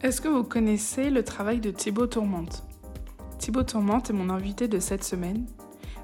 [0.00, 2.62] Est-ce que vous connaissez le travail de Thibaut Tourmente?
[3.40, 5.44] Thibaut Tourmente est mon invité de cette semaine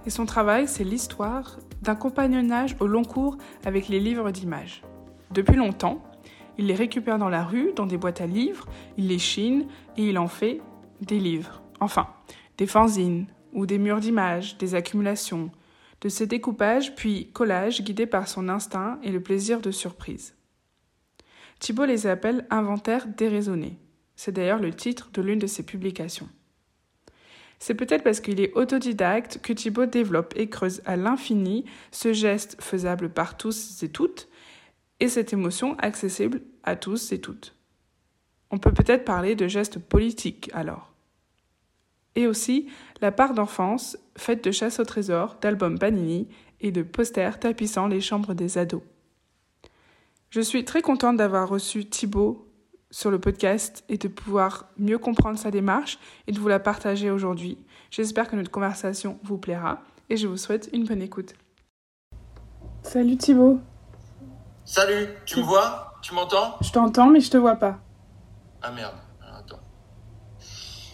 [0.05, 4.83] et son travail, c'est l'histoire d'un compagnonnage au long cours avec les livres d'images.
[5.31, 6.03] Depuis longtemps,
[6.59, 8.67] il les récupère dans la rue, dans des boîtes à livres,
[8.97, 9.67] il les chine
[9.97, 10.61] et il en fait
[11.01, 11.63] des livres.
[11.79, 12.09] Enfin,
[12.59, 15.53] des fanzines ou des murs d'images, des accumulations,
[16.01, 20.35] de ces découpages puis collages guidés par son instinct et le plaisir de surprise.
[21.61, 23.79] Thibault les appelle inventaires déraisonnés.
[24.17, 26.29] C'est d'ailleurs le titre de l'une de ses publications.
[27.59, 32.61] C'est peut-être parce qu'il est autodidacte que Thibault développe et creuse à l'infini ce geste
[32.61, 34.29] faisable par tous et toutes
[35.01, 37.55] et cette émotion accessible à tous et toutes.
[38.51, 40.93] On peut peut-être parler de geste politique alors.
[42.15, 42.69] Et aussi
[43.01, 46.29] la part d'enfance faite de chasse au trésor, d'albums Panini
[46.61, 48.83] et de posters tapissant les chambres des ados.
[50.31, 52.44] Je suis très contente d'avoir reçu Thibaut
[52.95, 57.11] sur le podcast et de pouvoir mieux comprendre sa démarche et de vous la partager
[57.11, 57.59] aujourd'hui.
[57.91, 61.35] J'espère que notre conversation vous plaira et je vous souhaite une bonne écoute.
[62.85, 63.59] Salut Thibaut.
[64.65, 65.95] Salut, tu me vois?
[66.03, 66.55] Tu m'entends?
[66.61, 67.81] Je t'entends mais je te vois pas.
[68.63, 69.59] Ah merde, attends.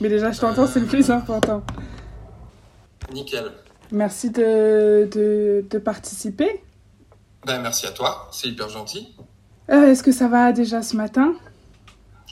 [0.01, 1.63] Mais déjà je t'entends, c'est le plus important.
[3.13, 3.53] Nickel.
[3.93, 6.65] Merci de, de, de participer.
[7.45, 9.15] Ben merci à toi, c'est hyper gentil.
[9.71, 11.35] Euh, Est-ce que ça va déjà ce matin?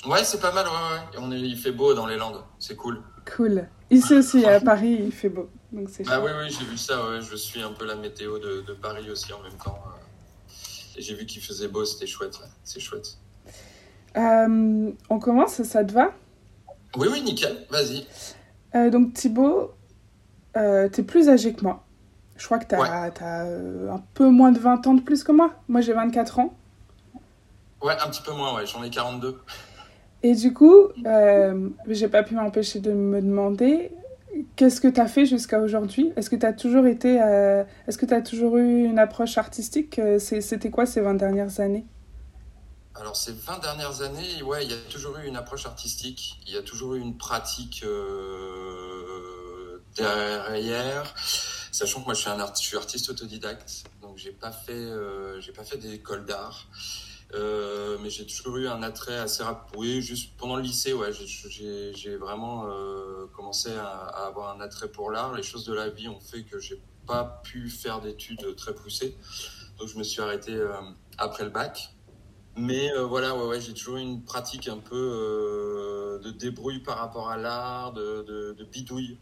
[0.07, 1.19] Ouais, c'est pas mal, ouais, ouais.
[1.19, 3.03] On est, il fait beau dans les Landes, c'est cool.
[3.37, 3.67] Cool.
[3.91, 5.49] Ici aussi, à Paris, il fait beau.
[5.73, 7.21] Donc c'est Bah oui, oui, j'ai vu ça, ouais.
[7.21, 9.79] Je suis un peu la météo de, de Paris aussi en même temps.
[9.87, 9.91] euh.
[10.97, 12.49] Et j'ai vu qu'il faisait beau, c'était chouette, ouais.
[12.65, 13.19] C'est chouette.
[14.17, 16.13] Euh, on commence, ça te va?
[16.97, 18.07] Oui, oui, nickel, vas-y.
[18.75, 19.75] Euh, Donc Thibaut,
[20.57, 21.85] euh, t'es plus âgé que moi.
[22.37, 23.89] Je crois que t'as Ouais.
[23.91, 25.53] un peu moins de 20 ans de plus que moi.
[25.69, 26.55] Moi j'ai 24 ans.
[27.83, 28.67] Ouais, un petit peu moins, ouais.
[28.67, 29.39] J'en ai 42.
[30.23, 33.93] Et du coup, euh, j'ai pas pu m'empêcher de me demander
[34.57, 36.13] qu'est-ce que t'as fait jusqu'à aujourd'hui?
[36.17, 39.99] Est-ce que t'as toujours été, euh, est-ce que toujours eu une approche artistique?
[39.99, 41.87] Euh, C'était quoi ces 20 dernières années?
[42.95, 46.53] Alors, ces 20 dernières années, ouais, il y a toujours eu une approche artistique, il
[46.53, 51.15] y a toujours eu une pratique euh, derrière,
[51.71, 54.89] sachant que moi je suis un artiste autodidacte, donc j'ai pas fait,
[55.39, 56.67] j'ai pas fait d'école d'art,
[57.35, 59.77] Euh, mais j'ai toujours eu un attrait assez rapide.
[59.77, 63.87] Oui, juste pendant le lycée, ouais, j'ai- vraiment euh, commencé à,
[64.27, 65.35] avoir un attrait pour l'art.
[65.35, 69.17] Les choses de la vie ont fait que j'ai pas pu faire d'études très poussées,
[69.79, 70.73] donc je me suis arrêté euh,
[71.19, 71.95] après le bac.
[72.57, 77.29] Mais voilà, ouais, ouais, j'ai toujours eu une pratique un peu de débrouille par rapport
[77.31, 78.25] à l'art, de,
[78.59, 79.17] de bidouille.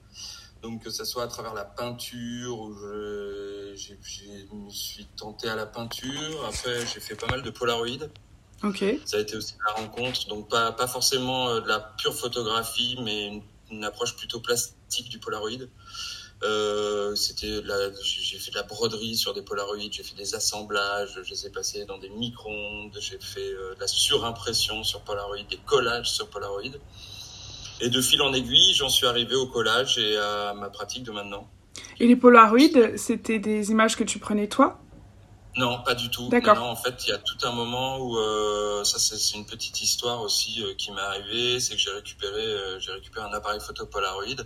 [0.66, 5.54] Donc que ce soit à travers la peinture, où je, je me suis tenté à
[5.54, 6.44] la peinture.
[6.44, 8.08] Après, j'ai fait pas mal de Polaroid.
[8.64, 8.84] Ok.
[9.04, 10.26] Ça a été aussi la rencontre.
[10.26, 15.08] Donc pas, pas forcément euh, de la pure photographie, mais une, une approche plutôt plastique
[15.08, 15.68] du Polaroid.
[16.42, 17.62] Euh, c'était
[18.02, 21.50] j'ai fait de la broderie sur des Polaroids, j'ai fait des assemblages, je les ai
[21.50, 26.28] passés dans des micro-ondes, j'ai fait euh, de la surimpression sur Polaroid, des collages sur
[26.28, 26.76] Polaroid.
[27.80, 31.12] Et de fil en aiguille, j'en suis arrivé au collage et à ma pratique de
[31.12, 31.48] maintenant.
[32.00, 34.78] Et les Polaroids, c'était des images que tu prenais toi?
[35.56, 36.28] Non, pas du tout.
[36.28, 36.62] D'accord.
[36.62, 39.80] En fait, il y a tout un moment où euh, ça, c'est c'est une petite
[39.80, 43.60] histoire aussi euh, qui m'est arrivée, c'est que j'ai récupéré, euh, j'ai récupéré un appareil
[43.60, 44.44] photo Polaroid.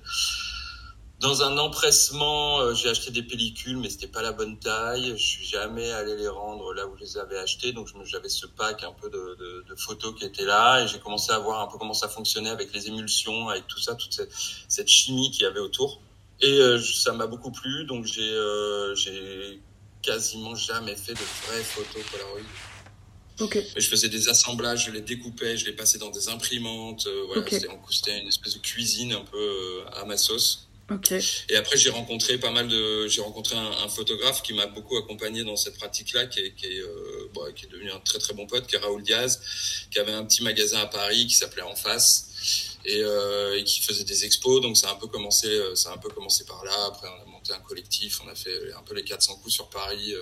[1.21, 5.13] Dans un empressement, euh, j'ai acheté des pellicules, mais c'était pas la bonne taille.
[5.19, 8.47] Je suis jamais allé les rendre là où je les avais achetées, donc j'avais ce
[8.47, 11.61] pack un peu de, de, de photos qui était là, et j'ai commencé à voir
[11.61, 14.33] un peu comment ça fonctionnait avec les émulsions, avec tout ça, toute cette,
[14.69, 16.01] cette chimie qu'il y avait autour.
[16.41, 19.61] Et euh, ça m'a beaucoup plu, donc j'ai euh, j'ai
[20.01, 22.41] quasiment jamais fait de vraies photos Polaroid.
[23.41, 23.57] Ok.
[23.75, 27.07] Mais je faisais des assemblages, je les découpais, je les passais dans des imprimantes.
[27.07, 27.55] euh, voilà, Ok.
[27.91, 30.67] c'était une espèce de cuisine un peu à ma sauce.
[31.49, 35.45] Et après, j'ai rencontré pas mal de, j'ai rencontré un, photographe qui m'a beaucoup accompagné
[35.45, 38.77] dans cette pratique-là, qui est, euh, qui est devenu un très très bon pote, qui
[38.77, 39.41] est Raoul Diaz,
[39.91, 44.05] qui avait un petit magasin à Paris qui s'appelait En Face et, euh, qui faisait
[44.05, 44.61] des expos.
[44.61, 46.87] Donc ça a un peu commencé, euh, ça a un peu commencé par là.
[46.87, 49.69] Après, on a monté un collectif, on a fait un peu les 400 coups sur
[49.69, 50.15] Paris.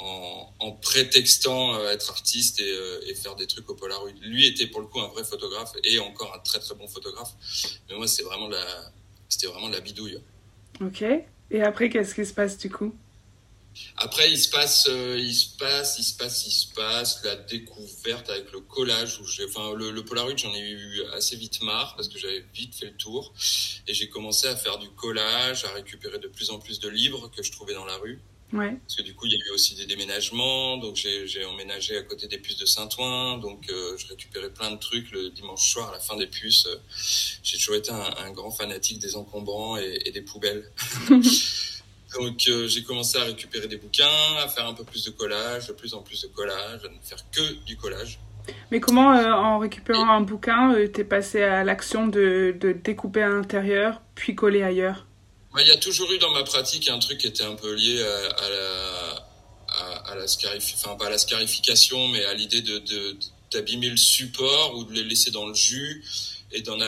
[0.00, 4.10] en, prétextant être artiste et, et faire des trucs au Polaroid.
[4.22, 7.32] Lui était pour le coup un vrai photographe et encore un très très bon photographe.
[7.88, 8.92] Mais moi, c'est vraiment la,
[9.28, 10.20] c'était vraiment de la bidouille.
[10.80, 11.04] Ok.
[11.50, 12.94] Et après, qu'est-ce qui se passe du coup?
[13.96, 17.36] Après, il se passe, euh, il se passe, il se passe, il se passe la
[17.36, 21.94] découverte avec le collage où enfin, le, le Polaroid, j'en ai eu assez vite marre
[21.96, 23.32] parce que j'avais vite fait le tour
[23.86, 27.28] et j'ai commencé à faire du collage, à récupérer de plus en plus de livres
[27.28, 28.20] que je trouvais dans la rue.
[28.52, 28.76] Ouais.
[28.82, 30.78] Parce que du coup, il y a eu aussi des déménagements.
[30.78, 33.38] Donc, j'ai emménagé à côté des puces de Saint-Ouen.
[33.38, 36.66] Donc, euh, je récupérais plein de trucs le dimanche soir à la fin des puces.
[36.66, 36.76] Euh,
[37.42, 40.70] j'ai toujours été un, un, grand fanatique des encombrants et, et des poubelles.
[41.10, 45.66] donc, euh, j'ai commencé à récupérer des bouquins, à faire un peu plus de collage,
[45.66, 48.18] de plus en plus de collage, à ne faire que du collage.
[48.70, 50.16] Mais comment, euh, en récupérant et...
[50.16, 55.07] un bouquin, t'es passé à l'action de, de découper à l'intérieur, puis coller ailleurs?
[55.58, 58.02] Il y a toujours eu dans ma pratique un truc qui était un peu lié
[58.02, 59.28] à, la,
[59.68, 62.82] à, à la scarification, enfin pas à la scarification, mais à l'idée de,
[63.50, 66.04] d'abîmer le support ou de le laisser dans le jus
[66.50, 66.78] et d'en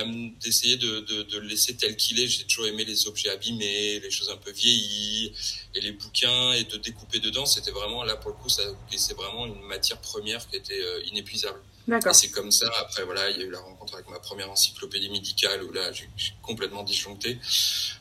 [0.42, 2.28] d'essayer de, de, de, le laisser tel qu'il est.
[2.28, 5.32] J'ai toujours aimé les objets abîmés, les choses un peu vieillies
[5.74, 7.46] et les bouquins et de découper dedans.
[7.46, 8.62] C'était vraiment là pour le coup, ça,
[8.96, 11.60] c'est vraiment une matière première qui était euh, inépuisable.
[11.90, 12.12] D'accord.
[12.12, 12.70] Et c'est comme ça.
[12.80, 15.90] Après voilà, il y a eu la rencontre avec ma première encyclopédie médicale où là
[15.92, 16.08] j'ai
[16.40, 17.38] complètement disjoncté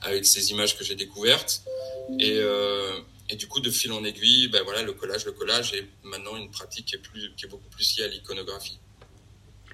[0.02, 1.64] avec ces images que j'ai découvertes
[2.20, 3.00] et euh,
[3.32, 6.36] et du coup, de fil en aiguille, ben voilà, le collage, le collage est maintenant
[6.36, 8.80] une pratique qui est, plus, qui est beaucoup plus liée à l'iconographie.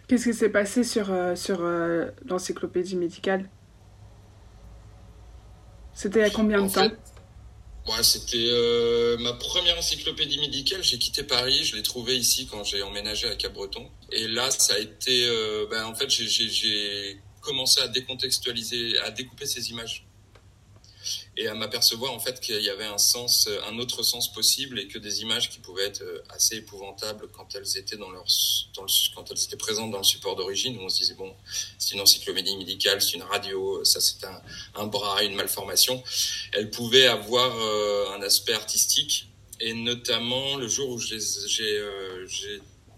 [0.08, 3.50] Qu'est-ce qui s'est passé sur, euh, sur euh, l'encyclopédie médicale?
[5.94, 6.92] C'était à combien en de temps?
[7.88, 10.84] Ouais, C'était euh, ma première encyclopédie médicale.
[10.84, 13.90] J'ai quitté Paris, je l'ai trouvée ici quand j'ai emménagé à Cap-Breton.
[14.12, 15.28] Et là, ça a été...
[15.70, 20.06] ben, en fait, j'ai commencé à décontextualiser, à découper ces images
[21.38, 24.88] et à m'apercevoir en fait qu'il y avait un sens, un autre sens possible et
[24.88, 28.26] que des images qui pouvaient être assez épouvantables quand elles étaient dans leur,
[29.16, 31.34] quand elles étaient présentes dans le support d'origine, où on se disait bon,
[31.78, 34.42] c'est une encyclopédie médicale, c'est une radio, ça c'est un,
[34.76, 36.02] un, bras, une malformation.
[36.54, 39.28] Elles pouvaient avoir euh, un aspect artistique
[39.60, 41.20] et notamment le jour où j'ai
[41.78, 42.28] euh,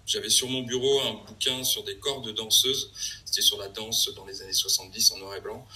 [0.08, 2.92] j'avais sur mon bureau un bouquin sur des corps de danseuses.
[3.26, 5.68] C'était sur la danse dans les années 70 en noir et blanc.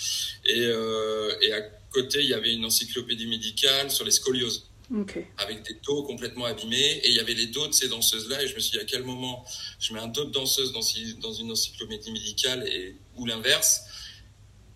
[0.45, 1.61] Et, euh, et à
[1.91, 4.67] côté, il y avait une encyclopédie médicale sur les scolioses.
[4.93, 5.27] Okay.
[5.37, 6.99] Avec des dos complètement abîmés.
[7.03, 8.43] Et il y avait les dos de ces danseuses-là.
[8.43, 9.45] Et je me suis dit, à quel moment
[9.79, 10.81] je mets un dos de danseuse dans,
[11.21, 13.81] dans une encyclopédie médicale et, ou l'inverse?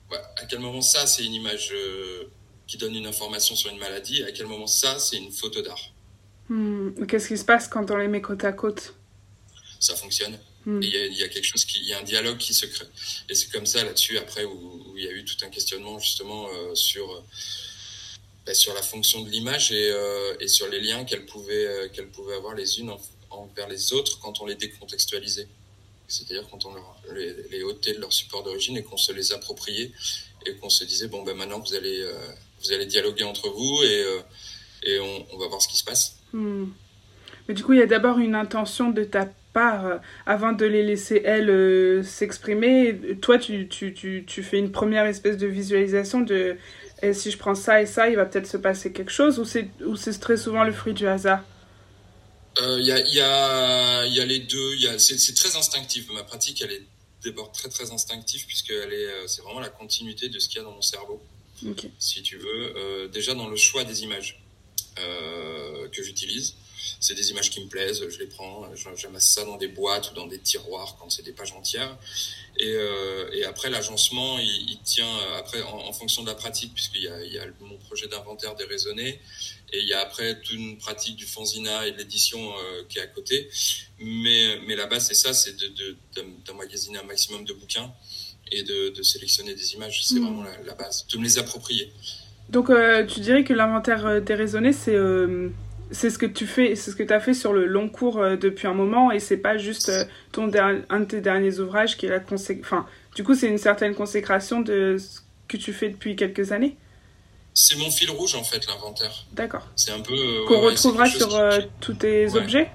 [0.10, 2.30] Ouais, À quel moment ça, c'est une image euh,
[2.66, 4.22] qui donne une information sur une maladie?
[4.22, 5.92] Et à quel moment ça, c'est une photo d'art?
[6.48, 7.06] Hmm.
[7.08, 8.94] Qu'est-ce qui se passe quand on les met côte à côte?
[9.82, 10.40] Ça fonctionne.
[10.68, 12.66] Il y, a, y, a, quelque chose qui, il y a un dialogue qui se
[12.66, 12.88] crée.
[13.30, 16.48] Et c'est comme ça là-dessus après où, il y a eu tout un questionnement justement
[16.50, 17.24] euh, sur
[18.46, 21.88] bah, sur la fonction de l'image et, euh, et, sur les liens qu'elles pouvaient euh,
[21.90, 23.02] qu'elles pouvaient avoir les unes en,
[23.32, 25.48] envers les autres quand on les décontextualisait.
[26.08, 29.34] C'est-à-dire quand on leur, les, les ôtait de leur support d'origine et qu'on se les
[29.34, 29.92] appropriait
[30.46, 32.14] et qu'on se disait bon ben maintenant vous allez euh,
[32.62, 34.06] vous allez dialoguer entre vous et
[34.84, 36.18] et on, on, va voir ce qui se passe.
[36.32, 36.66] Hmm.
[37.48, 40.66] Mais du coup, il y a d'abord une intention de ta part euh, avant de
[40.66, 43.00] les laisser, elles, euh, s'exprimer.
[43.22, 46.58] Toi, tu, tu, tu, tu, fais une première espèce de visualisation de
[47.02, 49.46] et si je prends ça et ça, il va peut-être se passer quelque chose ou
[49.46, 51.42] c'est, ou c'est très souvent le fruit du hasard?
[52.58, 54.76] Il euh, y, a, y, a, y a les deux.
[54.76, 56.10] Y a, c'est, c'est très instinctif.
[56.12, 56.84] Ma pratique, elle est
[57.24, 60.64] d'abord très très instinctive puisque est, c'est vraiment la continuité de ce qu'il y a
[60.64, 61.22] dans mon cerveau.
[61.66, 61.92] Okay.
[62.00, 64.42] Si tu veux, déjà dans le choix des images
[64.96, 66.56] que j'utilise
[67.00, 68.64] c'est des images qui me plaisent, je les prends,
[68.96, 71.98] j'amasse ça dans des boîtes ou dans des tiroirs quand c'est des pages entières.
[72.58, 76.74] Et, euh, et après, l'agencement, il, il, tient après en, en, fonction de la pratique,
[76.74, 79.20] puisqu'il y a, il y a mon projet d'inventaire déraisonné,
[79.74, 83.00] et il y a après toute une pratique du fanzina et de l'édition euh, qui
[83.00, 83.50] est à côté.
[84.00, 85.56] Mais, mais la base, c'est ça, c'est
[86.46, 87.92] d'emmagasiner de, de, un maximum de bouquins
[88.52, 90.06] et de, de sélectionner des images.
[90.06, 90.24] C'est mmh.
[90.24, 91.92] vraiment la, la, base, de me les approprier.
[92.50, 94.96] Donc, euh, tu dirais que l'inventaire déraisonné, c'est
[95.92, 98.20] c'est ce que tu fais, c'est ce que tu as fait sur le long cours
[98.20, 100.52] euh, depuis un moment et c'est pas juste euh, ton
[100.90, 102.22] un de tes derniers ouvrages qui est la
[102.62, 106.76] enfin du coup c'est une certaine consécration de ce que tu fais depuis quelques années?
[107.54, 109.26] C'est mon fil rouge en fait l'inventaire.
[109.32, 109.68] D'accord.
[109.76, 111.68] C'est un peu euh, qu'on ouais, retrouvera sur qui...
[111.80, 112.38] tous tes ouais.
[112.38, 112.72] objets?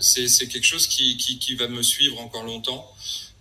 [0.00, 2.86] C'est c'est quelque chose qui, qui qui va me suivre encore longtemps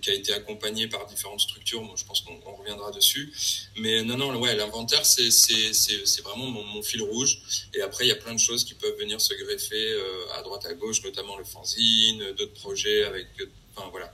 [0.01, 1.81] qui a été accompagné par différentes structures.
[1.81, 3.31] Moi, je pense qu'on reviendra dessus.
[3.77, 7.39] Mais non, non, ouais, l'inventaire, c'est c'est vraiment mon, mon, fil rouge.
[7.73, 10.41] Et après, il y a plein de choses qui peuvent venir se greffer euh, à
[10.41, 13.27] droite, à gauche, notamment le fanzine, d'autres projets avec,
[13.75, 14.13] enfin voilà.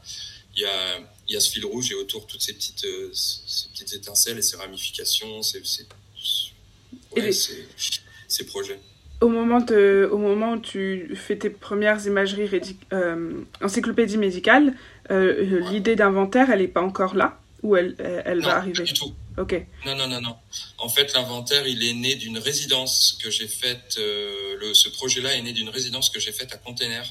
[0.56, 3.12] Il y a, il y a ce fil rouge et autour toutes ces petites, euh,
[3.14, 5.86] ces petites étincelles et ces ramifications, ces, ces,
[7.12, 7.68] ouais, ces,
[8.28, 8.80] ces projets
[9.22, 14.74] au moment, de, au moment où tu fais tes premières imageries euh, encyclopédie médicale,
[15.12, 15.72] euh, ouais.
[15.72, 18.84] l'idée d'inventaire, elle n'est pas encore là Ou elle, elle, elle non, va arriver pas
[18.84, 19.14] du tout.
[19.38, 19.66] Ok.
[19.86, 20.36] Non, non, non, non.
[20.78, 23.96] En fait, l'inventaire, il est né d'une résidence que j'ai faite.
[23.98, 27.04] Euh, le, ce projet-là est né d'une résidence que j'ai faite à Container,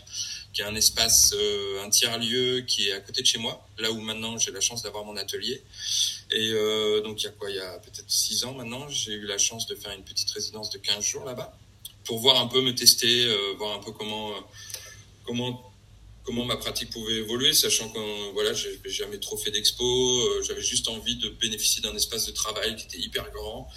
[0.55, 3.91] qui est un espace, euh, un tiers-lieu qui est à côté de chez moi, là
[3.93, 5.63] où maintenant j'ai la chance d'avoir mon atelier.
[6.31, 7.51] Et euh, donc, il y a quoi?
[7.51, 10.31] Il y a peut-être six ans maintenant, j'ai eu la chance de faire une petite
[10.31, 11.55] résidence de 15 jours là-bas.
[12.05, 14.33] pour voir un peu, me tester, voir un peu comment,
[15.25, 15.74] comment
[16.25, 20.63] comment ma pratique pouvait évoluer, sachant que voilà, j'avais jamais trop fait d'expo, euh, j'avais
[20.63, 23.69] juste envie de bénéficier d'un espace de travail qui était hyper grand,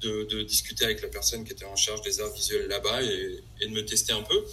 [0.00, 3.68] de, discuter avec la personne qui était en charge des arts visuels là-bas et, de
[3.68, 4.44] me tester un peu.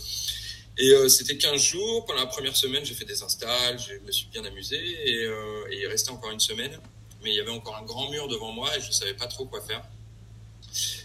[0.80, 2.06] Et euh, c'était 15 jours.
[2.06, 5.72] Pendant la première semaine, j'ai fait des installs, je me suis bien amusé et, euh,
[5.72, 6.80] et il restait encore une semaine.
[7.24, 9.46] Mais il y avait encore un grand mur devant moi et je savais pas trop
[9.46, 9.84] quoi faire.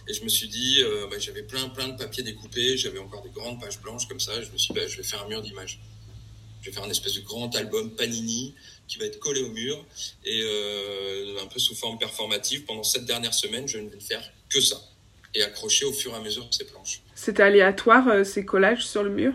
[0.09, 3.23] Et je me suis dit, euh, bah, j'avais plein plein de papiers découpés, j'avais encore
[3.23, 4.43] des grandes pages blanches comme ça.
[4.43, 5.79] je me suis dit, bah, je vais faire un mur d'images.
[6.63, 8.55] Je vais faire un espèce de grand album Panini
[8.89, 9.85] qui va être collé au mur
[10.25, 12.65] et euh, un peu sous forme performative.
[12.65, 14.81] Pendant cette dernière semaine, je ne vais faire que ça
[15.35, 17.03] et accrocher au fur et à mesure ces planches.
[17.15, 19.35] C'était aléatoire euh, ces collages sur le mur?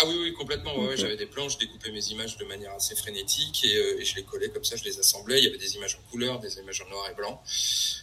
[0.00, 0.78] Ah oui, oui, complètement.
[0.78, 4.04] Ouais, J'avais des planches, je découpais mes images de manière assez frénétique et, euh, et,
[4.04, 5.38] je les collais comme ça, je les assemblais.
[5.38, 7.42] Il y avait des images en couleur, des images en noir et blanc.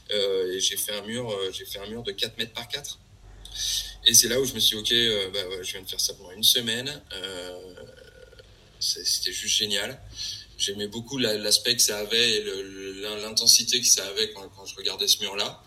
[0.10, 3.00] Et j'ai fait un mur, j'ai fait un mur de 4 mètres par 4.
[4.08, 6.14] Et c'est là où je me suis dit, ok, bah, je viens de faire ça
[6.16, 7.02] pendant une semaine.
[8.80, 10.00] C'était juste génial.
[10.58, 12.44] J'aimais beaucoup l'aspect que ça avait et
[13.22, 15.62] l'intensité que ça avait quand, quand, je regardais ce mur-là.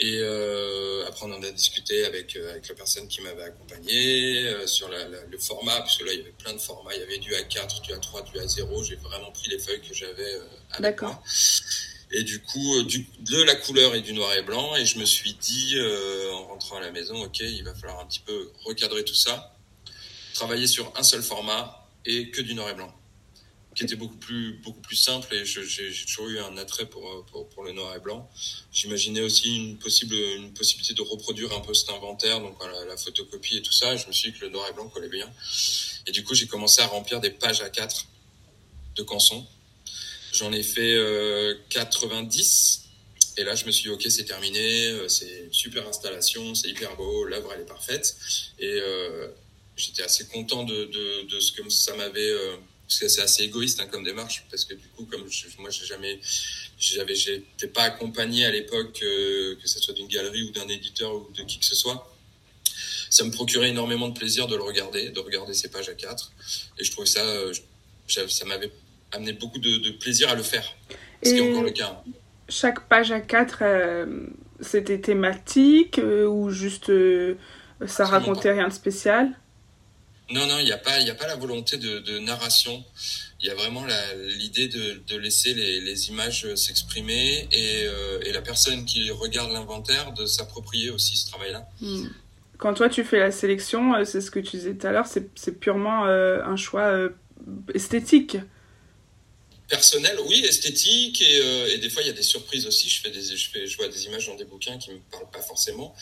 [0.00, 4.46] Et euh, après, on en a discuté avec, euh, avec la personne qui m'avait accompagné
[4.46, 6.94] euh, sur la, la, le format, parce que là, il y avait plein de formats.
[6.94, 8.84] Il y avait du A4, du A3, du A0.
[8.84, 11.20] J'ai vraiment pris les feuilles que j'avais euh, avec moi.
[12.12, 14.76] Et du coup, du, de la couleur et du noir et blanc.
[14.76, 15.76] Et je me suis dit,
[16.32, 19.54] en rentrant à la maison, OK, il va falloir un petit peu recadrer tout ça.
[20.32, 22.94] Travailler sur un seul format et que du noir et blanc
[23.78, 27.48] qui était beaucoup plus beaucoup plus simple et j'ai toujours eu un attrait pour, pour,
[27.48, 28.28] pour le noir et blanc.
[28.72, 32.96] J'imaginais aussi une possible une possibilité de reproduire un peu cet inventaire, donc la, la,
[32.96, 33.94] photocopie et tout ça.
[33.94, 35.32] Et je me suis dit que le noir et blanc collait bien.
[36.08, 38.06] Et du coup, j'ai commencé à remplir des pages à 4
[38.96, 39.46] de cançons.
[40.32, 42.82] J'en ai fait euh, 90.
[43.36, 46.68] Et là, je me suis dit, OK, c'est terminé, euh, c'est une super installation, c'est
[46.68, 48.16] hyper beau, l'œuvre, elle est parfaite.
[48.58, 49.28] Et euh,
[49.78, 52.56] j'étais assez content de, de, de, ce que ça m'avait euh,
[52.88, 56.18] c'est assez égoïste hein, comme démarche parce que du coup comme je, moi j'ai jamais
[56.78, 61.14] j'avais j'étais pas accompagné à l'époque euh, que ce soit d'une galerie ou d'un éditeur
[61.14, 62.14] ou de qui que ce soit.
[63.10, 66.32] Ça me procurait énormément de plaisir de le regarder de regarder ces pages à quatre.
[66.78, 67.52] Et je trouvais ça euh,
[68.06, 68.72] ça m'avait
[69.12, 70.64] amené beaucoup de, de, plaisir à le faire
[71.22, 72.02] ce et qui est encore le cas.
[72.48, 74.26] chaque page à quatre euh,
[74.60, 76.90] c'était thématique euh, ou juste
[77.86, 79.38] ça racontait rien de spécial?
[80.30, 82.84] Non, non, il n'y a pas, il a pas la volonté de, de narration.
[83.40, 83.86] Il y a vraiment
[84.36, 89.52] l'idée de, de, laisser les, les images s'exprimer et, euh, et, la personne qui regarde
[89.52, 91.68] l'inventaire de s'approprier aussi ce travail-là.
[91.80, 92.08] Mmh.
[92.58, 95.06] Quand toi tu fais la sélection, euh, c'est ce que tu disais tout à l'heure,
[95.06, 97.10] c'est purement euh, un choix euh,
[97.72, 98.36] esthétique
[99.68, 102.88] personnel, oui, esthétique, et, euh, et, des fois il y a des surprises aussi.
[102.88, 105.30] Je fais des, je fais, je vois des images dans des bouquins qui me parlent
[105.30, 105.94] pas forcément,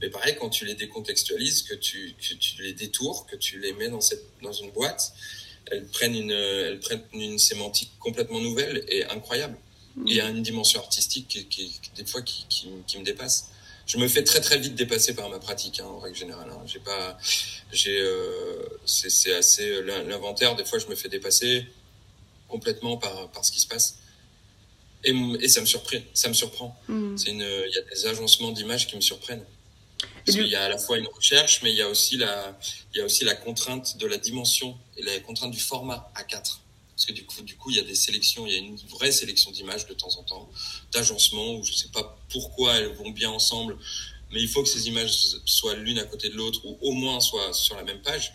[0.00, 3.72] mais pareil quand tu les décontextualises, que tu, que tu les détours, que tu les
[3.72, 5.12] mets dans cette, dans une boîte,
[5.70, 9.58] elles prennent une, elles prennent une sémantique complètement nouvelle et incroyable.
[9.96, 10.06] Mmh.
[10.06, 12.98] Et il y a une dimension artistique qui, qui, qui des fois qui, qui, qui,
[12.98, 13.50] me dépasse.
[13.86, 16.48] Je me fais très très vite dépasser par ma pratique hein, en règle générale.
[16.48, 16.62] Hein.
[16.64, 17.18] J'ai pas,
[17.72, 20.54] j'ai, euh, c'est assez l'inventaire.
[20.54, 21.66] Des fois je me fais dépasser
[22.50, 23.98] complètement par, par ce qui se passe.
[25.04, 25.98] Et, et ça me surprend.
[26.12, 26.76] Ça me surprend.
[26.88, 27.16] Mmh.
[27.16, 29.44] C'est une, il y a des agencements d'images qui me surprennent.
[30.24, 32.58] Parce qu'il y a à la fois une recherche, mais il y a aussi la,
[32.92, 36.58] il y a aussi la contrainte de la dimension et la contrainte du format A4.
[37.00, 38.76] Parce que du coup, du coup, il y a des sélections, il y a une
[38.88, 40.50] vraie sélection d'images de temps en temps,
[40.92, 43.78] d'agencements où je sais pas pourquoi elles vont bien ensemble,
[44.32, 47.20] mais il faut que ces images soient l'une à côté de l'autre ou au moins
[47.20, 48.32] soient sur la même page.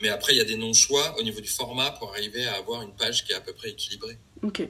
[0.00, 2.82] Mais après, il y a des non-choix au niveau du format pour arriver à avoir
[2.82, 4.18] une page qui est à peu près équilibrée.
[4.42, 4.62] Ok.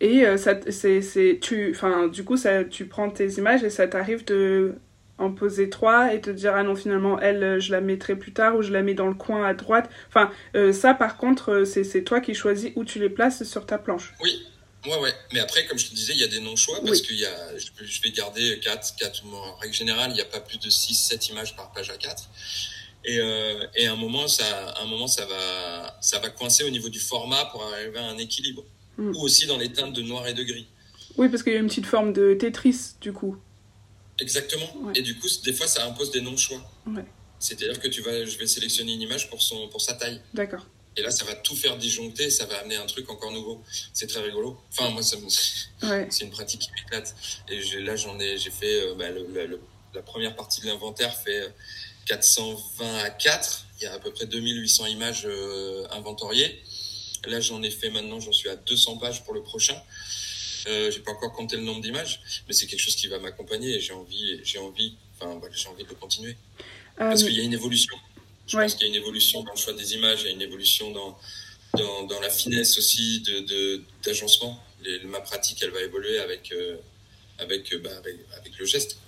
[0.00, 1.76] Et euh, ça, c'est, c'est, tu,
[2.12, 4.74] du coup, ça, tu prends tes images et ça t'arrive de
[5.18, 8.56] en poser trois et te dire ah non finalement elle je la mettrai plus tard
[8.56, 9.88] ou je la mets dans le coin à droite.
[10.08, 13.44] Enfin euh, ça par contre euh, c'est, c'est toi qui choisis où tu les places
[13.44, 14.14] sur ta planche.
[14.22, 14.46] Oui,
[14.86, 15.14] Ouais, ouais.
[15.32, 17.06] Mais après, comme je te disais, il y a des non-choix parce oui.
[17.06, 20.40] qu'il y a, je, vais garder 4, 4, en règle générale, il n'y a pas
[20.40, 22.28] plus de 6, 7 images par page à 4.
[23.04, 26.64] Et, euh, et à un moment, ça, à un moment, ça va, ça va coincer
[26.64, 28.64] au niveau du format pour arriver à un équilibre.
[28.96, 29.10] Mm.
[29.16, 30.66] Ou aussi dans les teintes de noir et de gris.
[31.16, 33.36] Oui, parce qu'il y a une petite forme de Tetris, du coup.
[34.20, 34.76] Exactement.
[34.82, 34.92] Ouais.
[34.96, 36.60] Et du coup, des fois, ça impose des non-choix.
[36.86, 37.04] Ouais.
[37.38, 40.20] C'est-à-dire que tu vas, je vais sélectionner une image pour, son, pour sa taille.
[40.32, 40.66] D'accord.
[40.96, 43.62] Et là, ça va tout faire disjoncter, ça va amener un truc encore nouveau.
[43.94, 44.60] C'est très rigolo.
[44.70, 45.24] Enfin, moi, ça me...
[45.88, 46.06] ouais.
[46.10, 47.14] c'est une pratique qui m'éclate.
[47.48, 49.60] Et je, là, j'en ai, j'ai fait euh, bah, le, le,
[49.94, 51.52] la première partie de l'inventaire fait
[52.06, 53.66] 420 à 4.
[53.80, 56.62] Il y a à peu près 2800 images euh, inventoriées.
[57.26, 59.80] Là, j'en ai fait maintenant, j'en suis à 200 pages pour le prochain.
[60.68, 63.74] Euh, j'ai pas encore compté le nombre d'images, mais c'est quelque chose qui va m'accompagner
[63.76, 66.36] et j'ai envie, j'ai envie, enfin, j'ai envie de continuer.
[66.96, 67.96] Parce qu'il y a une évolution.
[68.46, 70.32] Je pense qu'il y a une évolution dans le choix des images, il y a
[70.32, 71.18] une évolution dans,
[72.06, 74.62] dans, la finesse aussi de, d'agencement.
[75.04, 76.52] ma pratique, elle va évoluer avec,
[77.38, 78.98] avec, bah, avec, avec le geste.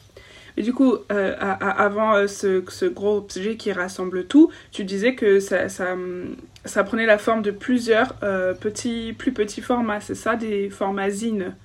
[0.56, 5.14] Et du coup, euh, avant euh, ce, ce, gros objet qui rassemble tout, tu disais
[5.14, 10.36] que ça, ça, prenait la forme de plusieurs euh, petits, plus petits formats, c'est ça,
[10.36, 11.56] des formats zines?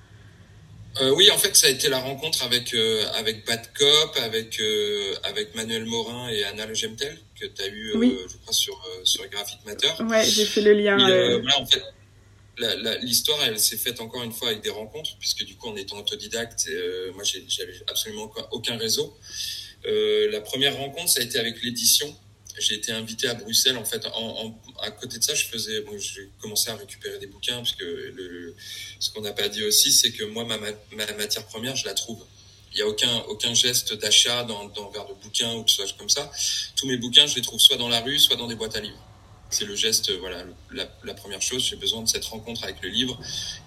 [1.14, 2.74] Oui, en fait, ça a été la rencontre avec,
[3.14, 4.60] avec Bad Cop, avec,
[5.22, 7.92] avec Manuel Morin et Anna Le Gemtel, que tu as eu,
[8.28, 9.90] je crois, sur, sur Graphic Matter.
[10.02, 10.96] Ouais, j'ai fait le lien.
[10.96, 11.82] voilà, en fait,
[13.02, 15.98] l'histoire, elle s'est faite encore une fois avec des rencontres, puisque du coup, en étant
[15.98, 19.16] autodidacte, euh, moi, j'avais absolument aucun réseau.
[19.86, 22.14] Euh, la première rencontre, ça a été avec l'édition.
[22.58, 24.04] J'ai été invité à Bruxelles, en fait.
[24.14, 27.72] En, à côté de ça, je faisais, bon, j'ai commencé à récupérer des bouquins, parce
[27.72, 28.54] que le,
[28.98, 31.94] ce qu'on n'a pas dit aussi, c'est que moi, ma, ma, matière première, je la
[31.94, 32.24] trouve.
[32.72, 35.92] Il n'y a aucun, aucun geste d'achat dans, dans vers de bouquins ou de choses
[35.98, 36.30] comme ça.
[36.76, 38.80] Tous mes bouquins, je les trouve soit dans la rue, soit dans des boîtes à
[38.80, 39.09] livres
[39.50, 41.64] c'est le geste, voilà, la, première chose.
[41.64, 43.18] J'ai besoin de cette rencontre avec le livre.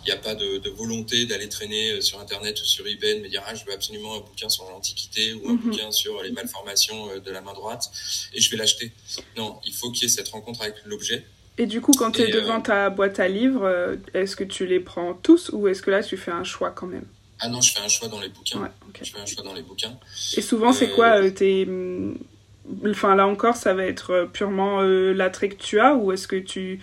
[0.01, 3.21] Il n'y a pas de, volonté d'aller traîner euh, sur Internet ou sur eBay, de
[3.21, 5.57] me dire ah, je veux absolument un bouquin sur l'Antiquité ou un mhm.
[5.57, 7.91] bouquin sur les malformations euh, de la main droite
[8.33, 8.91] et je vais l'acheter.
[9.37, 11.25] Non, il faut qu'il y ait cette rencontre avec l'objet.
[11.57, 14.65] Et du coup, quand tu es devant euh, ta boîte à livres, est-ce que tu
[14.65, 17.05] les prends tous ou est-ce que là tu fais un choix quand même?
[17.39, 18.71] Ah non, je fais un choix dans les bouquins.
[19.01, 19.99] Je fais un choix dans les bouquins.
[20.37, 21.67] Et souvent, c'est quoi tes
[22.85, 26.27] Enfin, là encore, ça va être euh, purement euh, l'attrait que tu as ou est-ce
[26.27, 26.79] que tu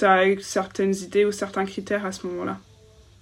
[0.00, 2.58] as certaines idées ou certains critères à ce moment-là?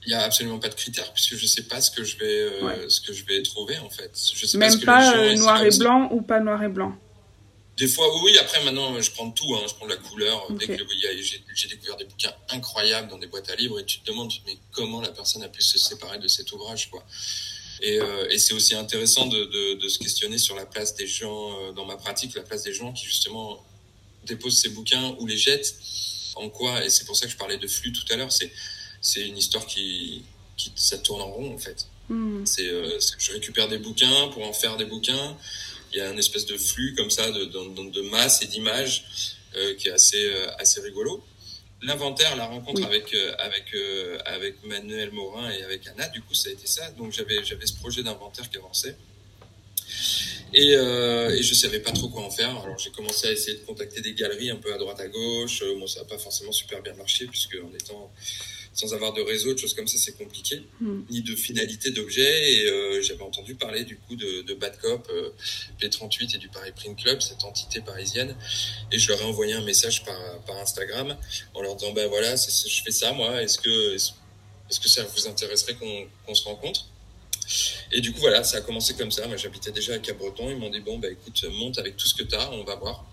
[0.05, 2.17] Il n'y a absolument pas de critères puisque je ne sais pas ce que je
[2.19, 4.13] vais euh, ce que je vais trouver en fait.
[4.35, 6.95] Je sais Même pas, noir et blanc ou pas noir et blanc?
[7.77, 8.39] Des fois oui.
[8.39, 9.57] Après maintenant je prends tout.
[9.57, 10.47] Hein, je prends de la couleur.
[10.51, 10.85] Dès que
[11.55, 14.57] j'ai découvert des bouquins incroyables dans des boîtes à livres et tu te demandes mais
[14.71, 17.03] comment la personne a pu se séparer de cet ouvrage quoi?
[17.83, 21.07] Et, euh, et c'est aussi intéressant de, de, de, se questionner sur la place des
[21.07, 23.65] gens euh, dans ma pratique, la place des gens qui justement
[24.25, 25.75] déposent ces bouquins ou les jettent.
[26.37, 28.33] En quoi Et c'est pour ça que je parlais de flux tout à l'heure.
[28.33, 28.53] C'est
[29.01, 30.23] c'est une histoire qui,
[30.57, 31.87] qui ça tourne en rond en fait.
[32.09, 32.45] Hmm.
[32.45, 35.37] C'est euh, je récupère des bouquins pour en faire des bouquins.
[35.93, 39.05] Il y a une espèce de flux comme ça de, de, de masse et d'images
[39.57, 41.25] euh, qui est assez euh, assez rigolo
[41.83, 46.35] l'inventaire, la rencontre avec euh, avec euh, avec Manuel Morin et avec Anna, du coup,
[46.35, 46.91] ça a été ça.
[46.93, 48.97] Donc j'avais j'avais ce projet d'inventaire qui avançait.
[50.55, 52.51] Et, euh, et je savais pas trop quoi en faire.
[52.61, 55.63] Alors j'ai commencé à essayer de contacter des galeries un peu à droite à gauche.
[55.77, 58.13] Moi, ça n'a pas forcément super bien marché puisque en étant
[58.77, 61.01] sans avoir de réseau, de choses comme ça, c'est compliqué, hmm.
[61.11, 62.53] ni de finalité d'objet.
[62.53, 65.31] Et euh, j'avais entendu parler du coup de, de Bad Cop, euh,
[65.81, 68.37] P38 et du Paris Print Club, cette entité parisienne.
[68.93, 71.17] Et je leur ai envoyé un message par, par Instagram
[71.55, 75.27] en leur disant, ben voilà, je fais ça moi, est-ce que, est-ce que ça vous
[75.27, 76.87] intéresserait qu'on se rencontre?
[77.93, 79.27] Et du coup, voilà, ça a commencé comme ça.
[79.27, 80.51] Moi, j'habitais déjà à Cabreton.
[80.51, 82.75] Ils m'ont dit, bon, bah, écoute, monte avec tout ce que tu as, on va
[82.75, 83.07] voir.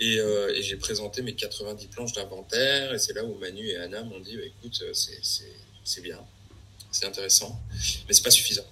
[0.00, 2.94] Et, euh, et j'ai présenté mes 90 planches d'inventaire.
[2.94, 6.20] Et c'est là où Manu et Anna m'ont dit, bah, écoute, euh, c'est bien,
[6.90, 7.58] c'est intéressant,
[8.06, 8.66] mais c'est pas suffisant.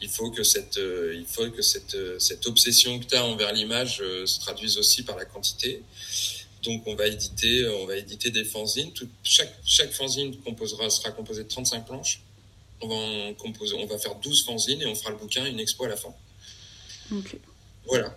[0.00, 3.52] Il faut que cette, euh, il faut que cette, cette obsession que tu as envers
[3.52, 5.82] l'image se traduise aussi par la quantité.
[6.62, 8.92] Donc on va éditer, on va éditer des fanzines.
[8.92, 12.20] Tout, chaque, chaque fanzine composera, sera composée de 35 planches.
[12.80, 15.84] On va, composer, on va faire 12 fanzines et on fera le bouquin, une expo
[15.84, 16.14] à la fin.
[17.86, 18.16] Voilà.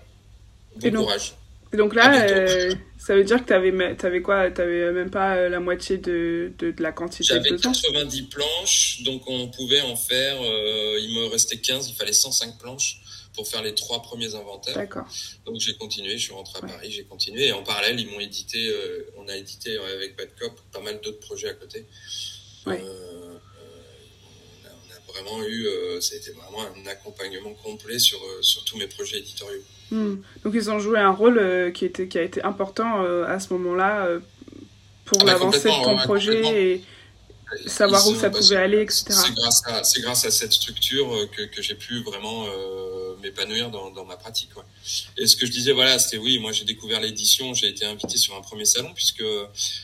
[0.75, 1.33] Bon courage.
[1.73, 3.71] Donc là, euh, ça veut dire que tu avais,
[4.03, 7.55] avais quoi Tu avais même pas euh, la moitié de, de, de la quantité J'avais
[7.55, 10.35] 90 planches, donc on pouvait en faire.
[10.41, 13.01] Euh, il me restait 15, il fallait 105 planches
[13.33, 14.75] pour faire les trois premiers inventaires.
[14.75, 15.05] D'accord.
[15.45, 17.47] Donc j'ai continué, je suis rentré à Paris, j'ai continué.
[17.47, 18.73] Et en parallèle, ils m'ont édité,
[19.17, 21.85] on a édité avec Bad Cop pas mal d'autres projets à côté.
[22.65, 22.83] Ouais
[25.11, 28.87] vraiment eu, euh, ça a été vraiment un accompagnement complet sur, euh, sur tous mes
[28.87, 29.63] projets éditoriaux.
[29.91, 30.15] Hmm.
[30.43, 33.53] Donc ils ont joué un rôle euh, qui, était, qui a été important à ce
[33.53, 34.07] moment-là
[35.05, 36.83] pour ah, l'avancée de ton projet et
[37.67, 39.05] savoir où ça pouvait aller, etc.
[39.09, 42.45] C'est grâce, à, grâce à cette structure que, que j'ai pu vraiment
[43.21, 44.51] m'épanouir dans, dans, ma pratique.
[45.17, 48.17] Et ce que je disais, voilà, c'était oui, moi j'ai découvert l'édition, j'ai été invité
[48.17, 49.25] sur un premier salon puisque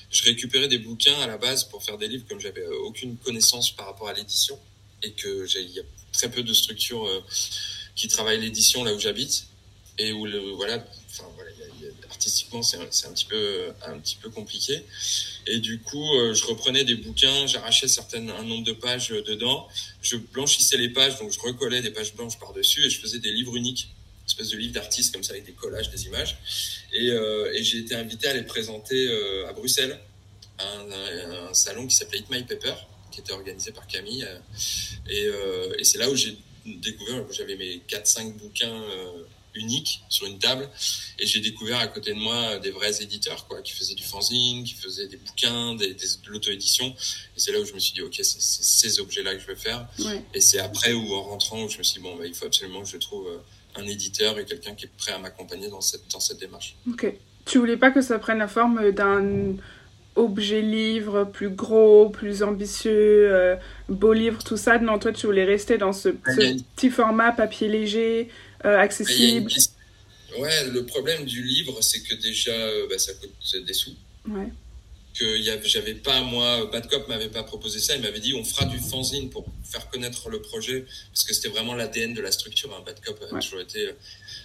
[0.09, 3.71] je récupérais des bouquins à la base pour faire des livres comme j'avais aucune connaissance
[3.71, 4.57] par rapport à l'édition
[5.03, 7.23] et que il y a très peu de structures euh,
[7.95, 9.47] qui travaillent l'édition là où j'habite
[9.97, 11.51] et où le voilà enfin voilà
[12.10, 14.83] artistiquement c'est un, petit peu un petit peu compliqué.
[15.45, 19.67] Et du coup euh, je reprenais des bouquins j'arrachais certaines un nombre de pages dedans.
[20.01, 23.19] Je blanchissais les pages donc je recollais des pages blanches par dessus et je faisais
[23.19, 23.89] des livres uniques
[24.21, 26.38] une espèce de livre d'artiste comme ça avec des collages des images.
[26.91, 29.10] Et, euh, j'ai été invité à les présenter
[29.47, 29.97] à Bruxelles
[30.57, 32.73] à un, un salon qui s'appelait Eat My Paper
[33.17, 34.27] qui était organisé par Camille.
[35.10, 35.27] Et,
[35.80, 38.84] et c'est là où j'ai découvert, j'avais mes 4-5 bouquins
[39.58, 40.69] unique sur une table.
[41.19, 44.63] Et j'ai découvert à côté de moi des vrais éditeurs, quoi, qui faisaient du fanzine,
[44.63, 46.88] qui faisaient des bouquins, des, de l'auto-édition.
[46.88, 49.56] Et c'est là où je me suis dit, OK, c'est ces objets-là que je vais
[49.56, 49.88] faire.
[50.34, 52.45] Et c'est après où, en rentrant, où je me suis dit, bon, bah, il faut
[52.45, 55.82] absolument que je trouve euh, un éditeur et quelqu'un qui est prêt à m'accompagner dans
[55.82, 56.75] cette, dans cette démarche.
[56.89, 57.13] Ok.
[57.45, 59.56] Tu voulais pas que ça prenne la forme d'un
[60.17, 63.56] objet livre plus gros, plus ambitieux, euh,
[63.88, 64.80] beau livre, tout ça.
[64.80, 68.30] Non, toi, tu voulais rester dans ce, petit format papier léger,
[68.65, 69.51] euh, accessible.
[70.38, 73.95] Ouais, le problème du livre, c'est que déjà, euh, bah, ça coûte des sous.
[74.27, 74.47] Ouais.
[75.17, 77.95] Que j'avais pas, moi, Bad Cop m'avait pas proposé ça.
[77.95, 81.49] Il m'avait dit, on fera du fanzine pour faire connaître le projet, parce que c'était
[81.49, 82.71] vraiment l'ADN de la structure.
[82.75, 82.84] Hein.
[82.86, 83.89] Bad Cop a toujours été,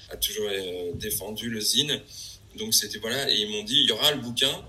[0.08, 0.48] a toujours
[0.94, 2.00] défendu le zine.
[2.56, 4.64] Donc c'était voilà, et ils m'ont dit, il y aura le bouquin,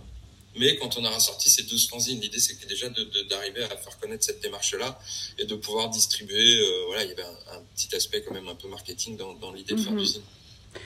[0.56, 2.88] mais quand on aura sorti ces 12 fanzines, l'idée c'est déjà
[3.30, 5.00] d'arriver à faire connaître cette démarche-là
[5.38, 6.60] et de pouvoir distribuer.
[6.60, 9.52] Euh, voilà, il y avait un, petit aspect quand même un peu marketing dans, dans
[9.52, 10.00] l'idée de faire mhm.
[10.00, 10.22] du zine.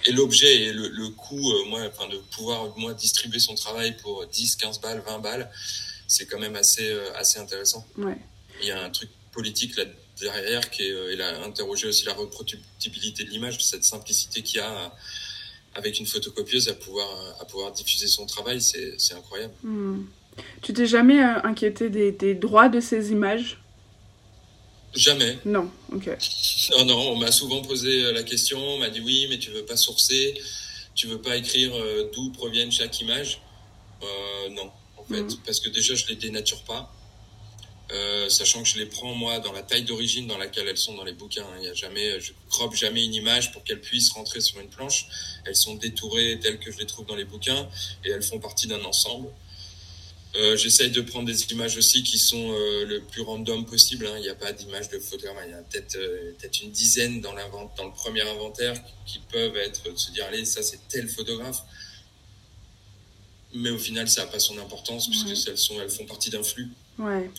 [0.05, 3.95] Et l'objet et le, le coût, euh, moi, enfin, de pouvoir moi distribuer son travail
[3.97, 5.51] pour 10, 15 balles, 20 balles,
[6.07, 7.85] c'est quand même assez, euh, assez intéressant.
[7.97, 8.17] Ouais.
[8.61, 9.83] Il y a un truc politique là
[10.19, 14.61] derrière qui est, il a interrogé aussi la reproductibilité de l'image, cette simplicité qu'il y
[14.61, 14.91] a
[15.77, 17.07] avec une photocopieuse à pouvoir,
[17.39, 19.53] à pouvoir diffuser son travail, c'est incroyable.
[19.63, 20.05] Hmm.
[20.61, 23.59] Tu t'es jamais euh, inquiété des, des, droits de ces images?
[24.93, 25.37] Jamais.
[25.45, 26.09] Non, ok.
[26.77, 29.51] Non, non, on m'a souvent posé euh, la question, on m'a dit oui, mais tu
[29.51, 30.33] veux pas sourcer,
[30.95, 33.39] tu veux pas écrire euh, d'où proviennent chaque image?
[34.03, 35.37] Euh, Non, en fait, hmm.
[35.45, 36.91] parce que déjà je les dénature pas.
[37.93, 40.95] Euh, sachant que je les prends moi dans la taille d'origine dans laquelle elles sont
[40.95, 41.45] dans les bouquins.
[41.45, 41.57] Hein.
[41.59, 44.67] Il y a jamais, je croppe jamais une image pour qu'elle puisse rentrer sur une
[44.67, 45.07] planche.
[45.45, 47.69] Elles sont détourées telles que je les trouve dans les bouquins
[48.03, 49.29] et elles font partie d'un ensemble.
[50.35, 54.05] Euh, J'essaye de prendre des images aussi qui sont euh, le plus random possible.
[54.05, 54.15] Hein.
[54.17, 55.45] Il n'y a pas d'image de photographe.
[55.47, 55.97] Il y a peut-être
[56.41, 60.43] peut une dizaine dans, dans le premier inventaire qui peuvent être de se dire allez
[60.43, 61.61] ça c'est tel photographe.
[63.53, 66.43] Mais au final ça n'a pas son importance puisque elles sont elles font partie d'un
[66.43, 66.69] flux.
[66.99, 67.31] Ouais.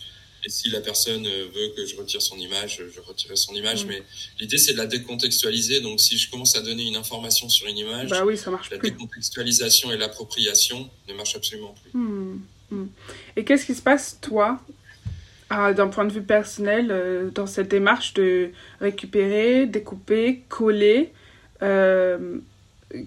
[0.45, 3.85] Et si la personne euh, veut que je retire son image, je retirerai son image.
[3.85, 4.01] Mais
[4.39, 5.81] l'idée, c'est de la décontextualiser.
[5.81, 8.69] Donc, si je commence à donner une information sur une image, bah oui, ça marche
[8.69, 11.91] la décontextualisation et l'appropriation ne marchent absolument plus.
[11.93, 12.87] Hmm, hmm.
[13.35, 14.61] Et qu'est-ce qui se passe, toi,
[15.49, 21.11] d'un point de vue personnel, euh, dans cette démarche de récupérer, découper, coller
[21.61, 22.37] euh,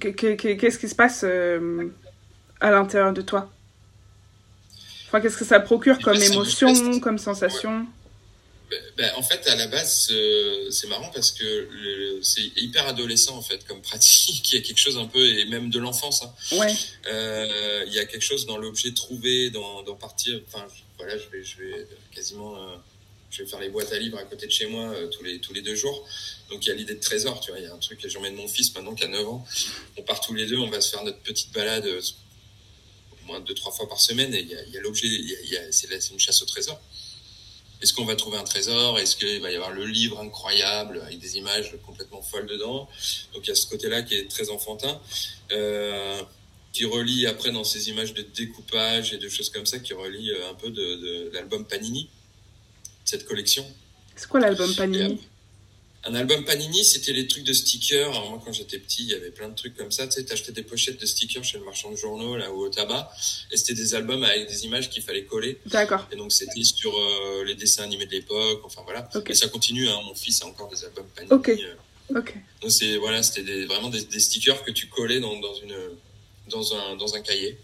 [0.00, 3.50] Qu'est-ce qui se passe à l'intérieur de toi?
[5.20, 7.86] Qu'est-ce que ça procure comme émotion, comme sensation?
[8.72, 13.36] Ben, ben, en fait, à la base, euh, c'est marrant parce que c'est hyper adolescent
[13.36, 14.50] en fait comme pratique.
[14.52, 16.22] Il y a quelque chose un peu et même de l'enfance.
[16.22, 16.32] Hein.
[16.56, 16.74] Ouais.
[17.06, 20.40] Euh, il y a quelque chose dans l'objet trouvé, dans, partir.
[20.48, 22.76] Enfin, voilà, je vais, je vais quasiment, euh,
[23.30, 25.52] je vais faire les boîtes à livres à côté de chez moi tous les tous
[25.52, 26.08] les deux jours.
[26.48, 27.40] Donc il y a l'idée de trésor.
[27.40, 28.00] Tu vois, il y a un truc.
[28.08, 29.46] J'emmène mon fils maintenant qui a 9 ans.
[29.98, 30.58] On part tous les deux.
[30.58, 31.86] On va se faire notre petite balade
[33.26, 35.08] moins deux, trois fois par semaine, et il y a, l'objet,
[35.70, 36.80] c'est une chasse au trésor.
[37.82, 38.98] Est-ce qu'on va trouver un trésor?
[39.00, 42.88] Est-ce qu'il va y avoir le livre incroyable avec des images complètement folles dedans?
[43.34, 45.00] Donc il y a ce côté-là qui est très enfantin,
[45.50, 46.22] euh,
[46.72, 50.30] qui relie après dans ces images de découpage et de choses comme ça, qui relie
[50.30, 52.08] euh, un peu de, l'album Panini,
[53.04, 53.66] cette collection.
[54.14, 55.20] C'est quoi l'album Panini?
[56.04, 58.10] Un album Panini, c'était les trucs de stickers.
[58.10, 60.06] Alors moi, quand j'étais petit, il y avait plein de trucs comme ça.
[60.06, 62.68] Tu sais, t'achetais des pochettes de stickers chez le marchand de journaux là ou au
[62.68, 63.10] tabac,
[63.50, 65.58] et c'était des albums avec des images qu'il fallait coller.
[65.66, 66.08] D'accord.
[66.10, 68.62] Et donc c'était sur euh, les dessins animés de l'époque.
[68.64, 69.08] Enfin voilà.
[69.26, 69.88] Et ça continue.
[69.88, 70.00] Hein.
[70.04, 71.32] Mon fils a encore des albums Panini.
[71.32, 71.48] Ok.
[71.50, 72.18] Euh.
[72.18, 72.34] Ok.
[72.60, 75.76] Donc c'est voilà, c'était vraiment des, des, stickers que tu collais dans, dans une
[76.48, 77.58] dans un dans un cahier.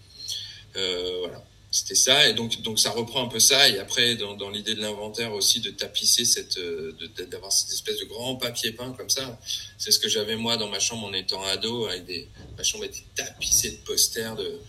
[0.75, 4.35] Euh, voilà c'était ça et donc donc ça reprend un peu ça et après dans,
[4.35, 6.97] dans l'idée de l'inventaire aussi de tapisser cette euh,
[7.29, 9.39] d'avoir cette espèce de grand papier peint comme ça
[9.77, 12.27] c'est ce que j'avais moi dans ma chambre en étant ado avec des
[12.57, 14.59] ma chambre était tapissée de posters de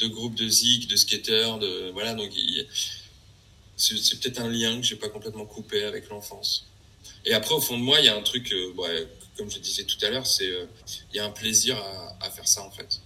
[0.00, 2.32] de groupes de zik de skateurs de voilà donc
[3.76, 6.66] c'est peut-être un lien que j'ai pas complètement coupé avec l'enfance.
[7.24, 9.60] Et après au fond de moi il y a un truc euh, ouais, comme je
[9.60, 10.66] disais tout à l'heure c'est euh,
[11.12, 11.76] il y a un plaisir
[12.20, 13.00] à faire ça en fait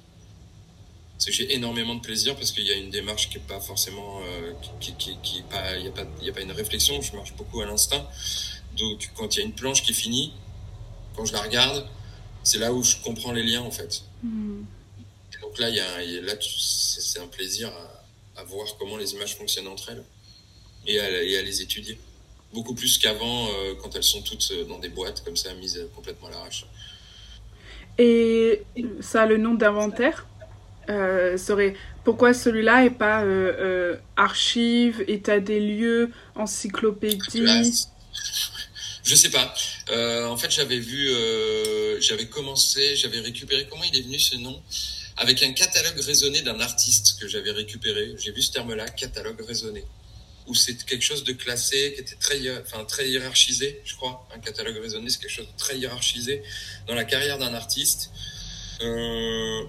[1.30, 4.52] j'ai énormément de plaisir parce qu'il y a une démarche qui est pas forcément, euh,
[4.80, 7.00] qui, qui, qui, pas, il y a pas, il y a pas une réflexion.
[7.00, 8.04] Je marche beaucoup à l'instinct.
[8.76, 10.32] Donc, quand il y a une planche qui finit,
[11.14, 11.86] quand je la regarde,
[12.42, 14.02] c'est là où je comprends les liens en fait.
[14.22, 14.64] Hmm.
[15.40, 19.36] donc là, il y a, là, c'est un plaisir à, à, voir comment les images
[19.36, 20.04] fonctionnent entre elles
[20.86, 21.98] et à, et à les étudier.
[22.52, 26.28] Beaucoup plus qu'avant, euh, quand elles sont toutes dans des boîtes comme ça, mises complètement
[26.28, 26.66] à l'arrache.
[27.98, 28.62] Et
[29.00, 30.26] ça a le nom d'inventaire?
[30.88, 37.86] Euh, serait pourquoi celui-là et pas euh, euh, archive, état des lieux, encyclopédie?
[39.04, 39.54] Je sais pas.
[40.28, 41.08] En fait, j'avais vu,
[42.00, 43.66] j'avais commencé, j'avais récupéré.
[43.68, 44.60] Comment il est venu ce nom?
[45.16, 48.14] Avec un catalogue raisonné d'un artiste que j'avais récupéré.
[48.18, 49.84] J'ai vu ce terme-là, catalogue raisonné,
[50.46, 54.26] où c'est quelque chose de classé, qui était très, enfin très hiérarchisé, je crois.
[54.34, 56.42] Un catalogue raisonné, c'est quelque chose de très hiérarchisé
[56.86, 58.10] dans la carrière d'un artiste.
[58.80, 59.64] Euh,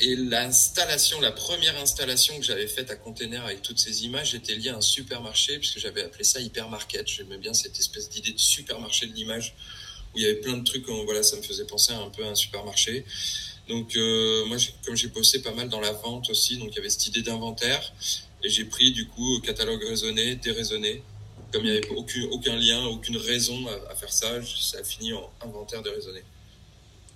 [0.00, 4.54] et l'installation, la première installation que j'avais faite à Container avec toutes ces images était
[4.54, 7.08] liée à un supermarché, puisque j'avais appelé ça hypermarket.
[7.08, 9.54] J'aimais bien cette espèce d'idée de supermarché de l'image,
[10.14, 12.28] où il y avait plein de trucs, voilà, ça me faisait penser un peu à
[12.28, 13.04] un supermarché.
[13.68, 14.56] Donc euh, moi,
[14.86, 17.22] comme j'ai bossé pas mal dans la vente aussi, donc il y avait cette idée
[17.22, 17.92] d'inventaire,
[18.44, 21.02] et j'ai pris du coup catalogue raisonné, déraisonné.
[21.52, 24.84] Comme il n'y avait aucun, aucun lien, aucune raison à, à, faire ça, ça a
[24.84, 26.22] fini en inventaire déraisonné.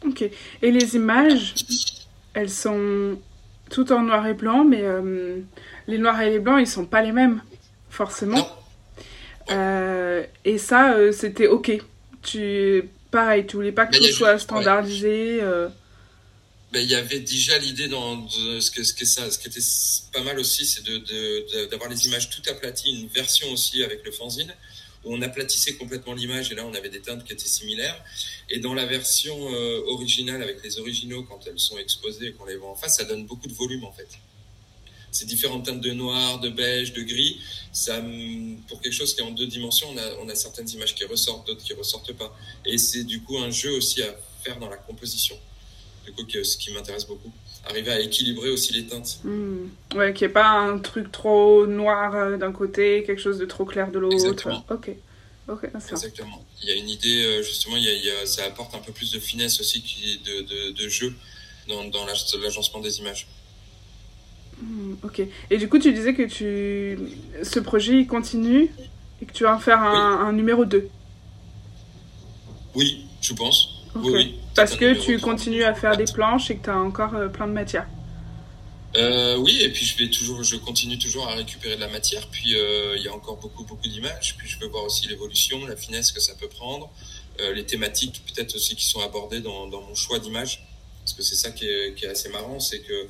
[0.04, 0.22] Ok.
[0.62, 1.54] Et les images
[2.34, 3.18] elles sont
[3.70, 5.40] toutes en noir et blanc, mais euh,
[5.86, 7.42] les noirs et les blancs, ils sont pas les mêmes,
[7.90, 8.46] forcément.
[9.50, 11.72] Euh, et ça, euh, c'était ok.
[12.22, 15.40] Tu, pareil, tu voulais pas que tout soit standardisé.
[15.42, 15.68] Ouais.
[16.72, 19.60] Ben, il y avait déjà l'idée dans ce que ce que ça ce qui était
[20.10, 24.10] pas mal aussi c'est de d'avoir les images tout aplaties une version aussi avec le
[24.10, 24.50] fanzine
[25.04, 28.02] où on aplatissait complètement l'image et là on avait des teintes qui étaient similaires.
[28.50, 32.44] Et dans la version euh, originale avec les originaux, quand elles sont exposées et qu'on
[32.44, 34.08] les voit en face, ça donne beaucoup de volume en fait.
[35.10, 37.38] Ces différentes teintes de noir, de beige, de gris,
[37.70, 38.02] ça,
[38.66, 39.88] pour quelque chose qui est en deux dimensions,
[40.20, 42.34] on a, certaines images qui ressortent, d'autres qui ressortent pas.
[42.64, 45.38] Et c'est du coup un jeu aussi à faire dans la composition.
[46.06, 47.30] Du coup, ce qui m'intéresse beaucoup
[47.68, 49.20] arriver à équilibrer aussi les teintes.
[49.24, 49.96] Mmh.
[49.96, 53.46] Ouais, qu'il n'y ait pas un truc trop noir euh, d'un côté, quelque chose de
[53.46, 54.14] trop clair de l'autre.
[54.14, 54.64] Exactement.
[54.70, 54.90] Ok.
[55.48, 56.44] ok Exactement.
[56.62, 58.74] Il y a une idée, euh, justement, il y a, il y a, ça apporte
[58.74, 59.82] un peu plus de finesse aussi
[60.24, 61.14] de, de, de jeu
[61.68, 63.28] dans, dans l'agencement des images.
[64.60, 65.22] Mmh, ok.
[65.50, 66.98] Et du coup, tu disais que tu...
[67.42, 68.70] ce projet il continue
[69.20, 70.28] et que tu vas en faire un, oui.
[70.28, 70.88] un numéro 2.
[72.74, 73.84] Oui, je pense.
[73.94, 74.08] Okay.
[74.08, 74.34] Oui, oui.
[74.54, 77.46] Parce que tu continues à faire des planches et que tu as encore euh, plein
[77.46, 77.86] de matière.
[78.96, 82.28] Euh, oui, et puis je vais toujours, je continue toujours à récupérer de la matière.
[82.28, 84.36] Puis euh, il y a encore beaucoup, beaucoup d'images.
[84.36, 86.90] Puis je veux voir aussi l'évolution, la finesse que ça peut prendre,
[87.54, 90.62] les thématiques peut-être aussi qui sont abordées dans, mon choix d'images.
[91.00, 93.08] Parce que c'est ça qui est, qui est, assez marrant, c'est que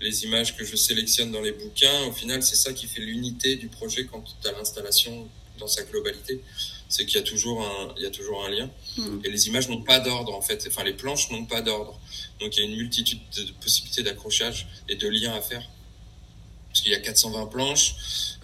[0.00, 3.56] les images que je sélectionne dans les bouquins, au final, c'est ça qui fait l'unité
[3.56, 5.28] du projet quand as l'installation
[5.58, 6.40] dans sa globalité
[6.92, 8.70] c'est qu'il y a toujours un, il y a toujours un lien.
[8.98, 9.20] Mmh.
[9.24, 10.62] Et les images n'ont pas d'ordre, en fait.
[10.68, 11.98] Enfin, les planches n'ont pas d'ordre.
[12.38, 15.66] Donc, il y a une multitude de possibilités d'accrochage et de liens à faire.
[16.68, 17.94] Parce qu'il y a 420 planches.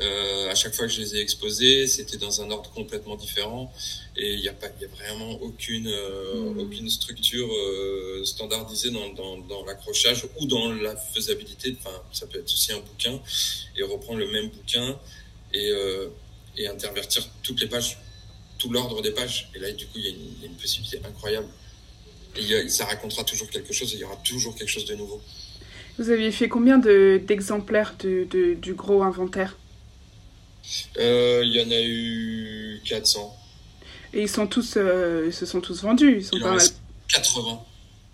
[0.01, 3.71] Euh, à chaque fois que je les ai exposées, c'était dans un ordre complètement différent.
[4.17, 6.59] Et il n'y a pas, il y a vraiment aucune, euh, mmh.
[6.59, 11.77] aucune structure euh, standardisée dans, dans, dans l'accrochage ou dans la faisabilité.
[11.81, 13.21] Enfin, ça peut être aussi un bouquin
[13.77, 14.99] et reprendre le même bouquin
[15.53, 16.09] et, euh,
[16.57, 17.99] et intervertir toutes les pages
[18.59, 19.51] tout l'ordre des pages.
[19.55, 21.49] Et là, du coup, il y, a une, il y a une possibilité incroyable.
[22.37, 24.95] Et a, ça racontera toujours quelque chose et il y aura toujours quelque chose de
[24.95, 25.21] nouveau.
[25.99, 29.57] Vous aviez fait combien d'exemplaires de, de, de, du gros inventaire?
[30.99, 33.37] Euh, Il y en a eu 400.
[34.15, 36.51] Et ils, sont tous, euh, ils se sont tous vendus ils sont il pas en
[36.51, 36.59] mal...
[36.61, 36.81] reste
[37.13, 37.61] 80.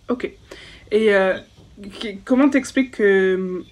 [0.08, 0.30] Ok.
[0.90, 1.38] Et euh,
[2.24, 3.64] comment t'expliques que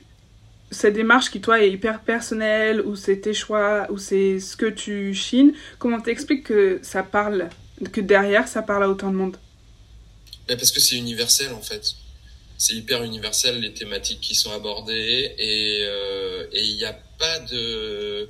[0.73, 4.67] cette démarche qui toi est hyper personnelle ou c'est tes choix ou c'est ce que
[4.67, 7.49] tu chines comment t'expliques que ça parle
[7.93, 9.37] que derrière ça parle à autant de monde?
[10.49, 11.95] Ben parce que c'est universel en fait.
[12.59, 18.29] C'est hyper universel les thématiques qui sont abordées et il euh, n'y a pas de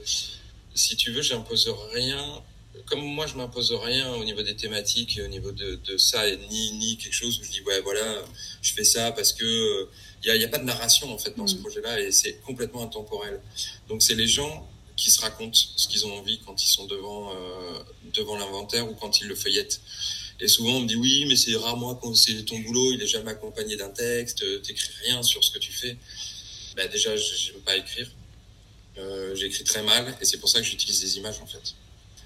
[0.74, 2.42] si tu veux j'impose rien.
[2.86, 6.72] Comme moi je m'impose rien au niveau des thématiques au niveau de, ça et ni
[6.72, 8.24] ni quelque chose où je dis ouais voilà
[8.62, 9.88] je fais ça parce que
[10.24, 11.48] il n'y a, pas de narration en fait dans mmh.
[11.48, 13.40] ce projet-là et c'est complètement intemporel.
[13.88, 17.34] Donc c'est les gens qui se racontent ce qu'ils ont envie quand ils sont devant
[17.34, 17.78] euh,
[18.14, 19.80] devant l'inventaire ou quand ils le feuillettent.
[20.38, 23.02] Et souvent on me dit oui mais c'est rare moi quand c'est ton boulot il
[23.02, 25.96] est jamais accompagné d'un texte, t'écris rien sur ce que tu fais.
[26.76, 28.10] Ben déjà j'aime pas écrire,
[28.98, 31.74] euh, j'écris très mal et c'est pour ça que j'utilise des images en fait.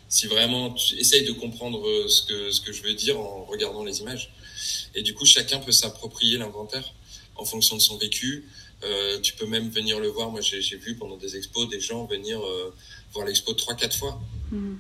[0.09, 3.85] Si vraiment tu essayes de comprendre ce que ce que je veux dire en regardant
[3.85, 4.33] les images
[4.95, 6.93] et du coup chacun peut s'approprier l'inventaire
[7.39, 8.45] en fonction de son vécu.
[8.85, 10.31] Euh, tu peux même venir le voir.
[10.31, 12.75] Moi, j'ai vu pendant des expos des gens venir euh,
[13.13, 14.21] voir l'expo trois, quatre fois.
[14.51, 14.75] Mmh.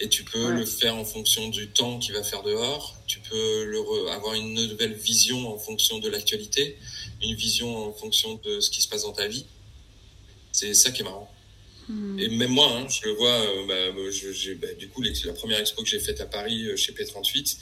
[0.00, 0.58] Et tu peux ouais.
[0.58, 2.96] le faire en fonction du temps qu'il va faire dehors.
[3.06, 6.76] Tu peux le avoir une nouvelle vision en fonction de l'actualité,
[7.22, 9.46] une vision en fonction de ce qui se passe dans ta vie.
[10.50, 11.30] C'est ça qui est marrant.
[11.88, 12.18] Mmh.
[12.18, 13.30] Et même moi, hein, je le vois.
[13.30, 16.92] Euh, bah, je, bah, du coup, la première expo que j'ai faite à Paris chez
[16.92, 17.56] P38,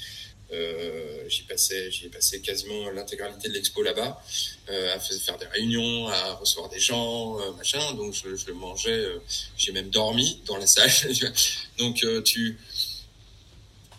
[0.52, 4.20] Euh, j'y passais, passé quasiment l'intégralité de l'expo là-bas,
[4.68, 7.94] euh, à faire des réunions, à recevoir des gens, euh, machin.
[7.94, 8.90] Donc je, mangeais.
[8.90, 9.18] Euh,
[9.56, 10.90] j'ai même dormi dans la salle.
[11.78, 12.58] donc tu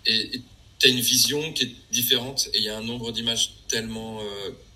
[0.06, 0.42] et
[0.84, 4.20] as une vision qui est différente et il y a un nombre d'images tellement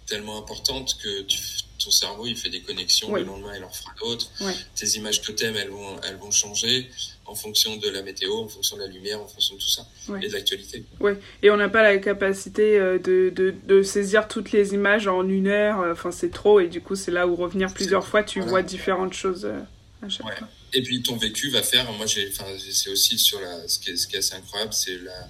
[0.05, 1.37] tellement importante que tu,
[1.77, 3.13] ton cerveau il fait des connexions.
[3.13, 4.29] Le lendemain il en fera d'autres.
[4.75, 6.89] Tes images totem elles vont elles vont changer
[7.25, 9.87] en fonction de la météo, en fonction de la lumière, en fonction de tout ça,
[10.21, 10.83] et de l'actualité.
[10.99, 15.07] Oui, et on n'a pas la capacité euh, de, de, de, saisir toutes les images
[15.07, 18.05] en une heure, euh, enfin c'est trop, et du coup c'est là où revenir plusieurs
[18.05, 19.59] fois, tu vois différentes choses euh,
[20.05, 20.47] à chaque fois.
[20.73, 22.31] Et puis ton vécu va faire, moi j'ai,
[22.71, 25.29] c'est aussi sur la, ce qui est, ce qui est assez incroyable, c'est la,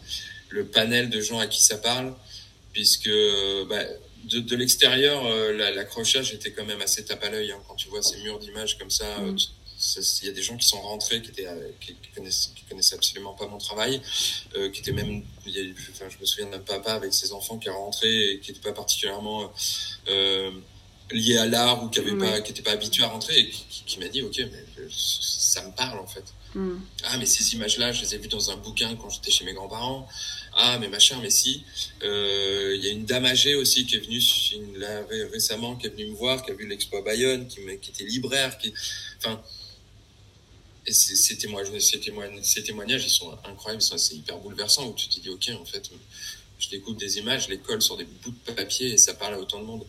[0.49, 2.13] le panel de gens à qui ça parle,
[2.73, 3.09] puisque
[3.69, 3.83] bah,
[4.25, 8.01] de, de l'extérieur, l'accrochage était quand même assez tape à l'œil, hein, quand tu vois
[8.01, 9.37] ces murs d'images comme ça, mm.
[10.21, 12.95] il y a des gens qui sont rentrés qui étaient euh, qui, connaissaient, qui connaissaient
[12.95, 14.01] absolument pas mon travail
[14.55, 15.23] euh, qui étaient même
[15.91, 18.63] enfin, je me souviens d'un papa avec ses enfants qui est rentré et qui n'était
[18.63, 19.51] pas particulièrement
[20.09, 20.51] euh,
[21.11, 23.99] lié à l'art ou qui avait pas qui était pas habitué à rentrer et qui,
[23.99, 26.25] m'a dit ok mais ça me parle en fait.
[26.55, 26.77] Mm.
[27.03, 29.45] ah mais ces images là je les ai vues dans un bouquin quand j'étais chez
[29.45, 30.07] mes grands-parents
[30.55, 31.63] ah mais machin mais si
[32.03, 34.21] euh, il y a une dame âgée aussi qui est venue
[34.77, 37.91] là, récemment qui est venue me voir qui a vu l'expo à Bayonne qui, qui
[37.91, 38.73] était libraire qui
[39.17, 39.41] enfin
[40.87, 45.07] et ces, témoignages, ces, témoignages, ces témoignages, ils sont incroyables, c'est hyper bouleversant, où tu
[45.07, 45.89] te dis, OK, en fait,
[46.59, 49.39] je découvre des images, les colle sur des bouts de papier et ça parle à
[49.39, 49.85] autant de monde.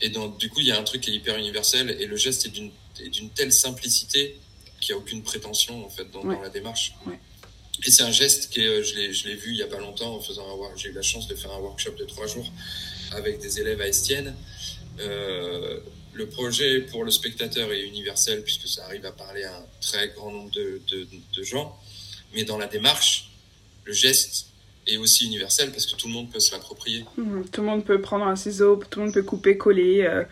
[0.00, 2.16] Et donc, du coup, il y a un truc qui est hyper universel et le
[2.16, 4.38] geste est d'une telle simplicité
[4.80, 6.94] qu'il n'y a aucune prétention, en fait, dans, la démarche.
[7.86, 10.20] Et c'est un geste que euh, je l'ai vu il y a pas longtemps en
[10.20, 12.50] faisant un J'ai eu la chance de faire un workshop de trois jours
[13.12, 14.34] avec des élèves à Estienne.
[15.00, 15.80] Euh,
[16.12, 20.08] le projet pour le spectateur est universel puisque ça arrive à parler à un très
[20.10, 21.78] grand nombre de, gens,
[22.34, 23.30] mais dans la démarche,
[23.84, 24.48] le geste
[24.86, 27.04] est aussi universel parce que tout le monde peut se l'approprier.
[27.16, 30.02] Mmh, tout le monde peut prendre un ciseau, tout le monde peut couper, coller.
[30.02, 30.24] Euh,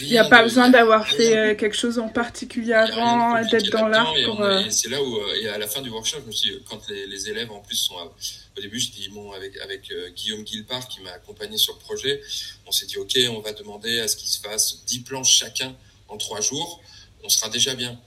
[0.00, 3.88] il n'y a pas besoin d'avoir fait euh, quelque chose en particulier avant, d'être dans
[3.88, 4.12] l'art.
[4.24, 4.40] Pour...
[4.40, 7.06] Euh, c'est là où, et à la fin du workshop, je me suis quand les,
[7.06, 7.94] les élèves en plus sont.
[7.94, 12.20] au début, je dis, bon, avec, avec Guillaume Guilpart qui m'a accompagné sur le projet,
[12.66, 15.74] on s'est dit, OK, on va demander à ce qu'il se fasse 10 planches chacun
[16.08, 16.82] en 3 jours.
[17.22, 17.98] On sera déjà bien.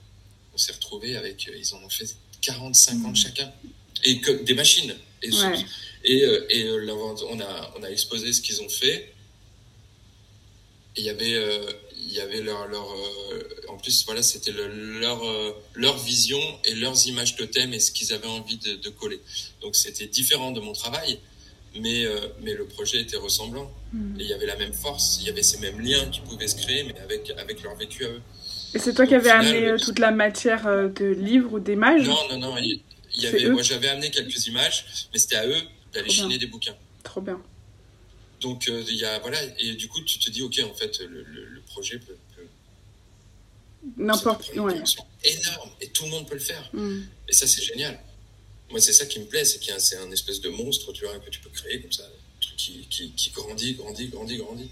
[0.54, 1.46] On s'est retrouvé avec.
[1.46, 3.52] ils en ont fait 40, 50 chacun.
[4.04, 4.94] Et que, des machines.
[5.22, 5.30] Et,
[6.04, 9.12] et, et on, a, on a exposé ce qu'ils ont fait
[10.96, 11.64] il y avait euh,
[11.96, 16.74] il y avait leur leur euh, en plus voilà c'était leur euh, leur vision et
[16.74, 19.20] leurs images totem et ce qu'ils avaient envie de, de coller.
[19.60, 21.20] Donc c'était différent de mon travail
[21.80, 22.04] mais
[22.42, 23.70] mais le projet était ressemblant.
[23.92, 24.18] Hmm.
[24.18, 26.48] et il y avait la même force il y avait ces mêmes liens qui pouvaient
[26.48, 28.22] se créer mais avec avec leur vécu à eux.
[28.74, 32.38] Et c'est toi qui avais amené toute la matière de livres ou d'images non non
[32.38, 32.82] non il
[33.22, 36.76] y, avait moi j'avais amené quelques images mais c'était à eux d'aller chiner des bouquins.
[37.04, 37.40] Trop bien
[38.40, 40.98] donc, euh, il y a, voilà, et du coup, tu te dis, OK, en fait,
[41.00, 42.16] le, le, projet peut.
[43.96, 44.82] N'importe ouais.
[45.24, 46.68] énorme et tout le monde peut le faire.
[46.74, 47.00] Mm.
[47.28, 47.98] Et ça, c'est génial.
[48.70, 50.92] Moi, c'est ça qui me plaît, c'est qu'il y a c'est un espèce de monstre,
[50.92, 54.08] tu vois, que tu peux créer comme ça, un truc qui, qui, qui grandit, grandit,
[54.08, 54.70] grandit, grandit.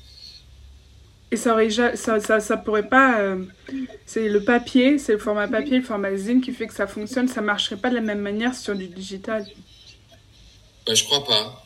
[1.31, 3.21] Et ça aurait ça, ça, ça pourrait pas.
[3.21, 3.45] Euh,
[4.05, 7.29] c'est le papier, c'est le format papier, le format zine qui fait que ça fonctionne.
[7.29, 9.47] Ça marcherait pas de la même manière sur du digital.
[10.87, 11.65] Bah, je crois pas.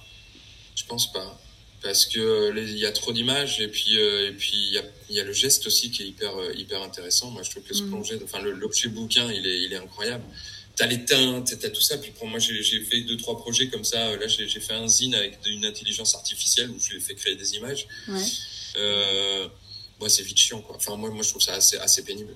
[0.76, 1.41] Je pense pas
[1.82, 4.82] parce que il y a trop d'images et puis euh, et puis il y a,
[5.10, 7.30] y a le geste aussi qui est hyper euh, hyper intéressant.
[7.30, 7.88] Moi je trouve que se mm.
[7.88, 10.24] plonger enfin l'objet bouquin il est il est incroyable.
[10.76, 13.84] T'as les teintes t'as tout ça puis pour moi j'ai fait deux trois projets comme
[13.84, 14.16] ça.
[14.16, 17.36] Là j'ai fait un zine avec une intelligence artificielle où je lui ai fait créer
[17.36, 17.86] des images.
[18.08, 18.22] Ouais.
[18.76, 19.48] euh,
[19.98, 20.76] moi c'est vite chiant quoi.
[20.76, 22.34] Enfin moi moi je trouve ça assez assez pénible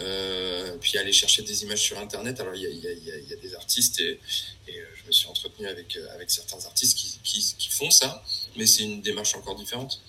[0.00, 3.32] euh, puis aller chercher des images sur internet alors il y a, y, a, y
[3.32, 4.18] a, des artistes et,
[4.66, 8.24] et euh, je me suis entretenu avec avec certains artistes qui, qui, qui font ça
[8.56, 10.00] mais c'est une démarche encore différente.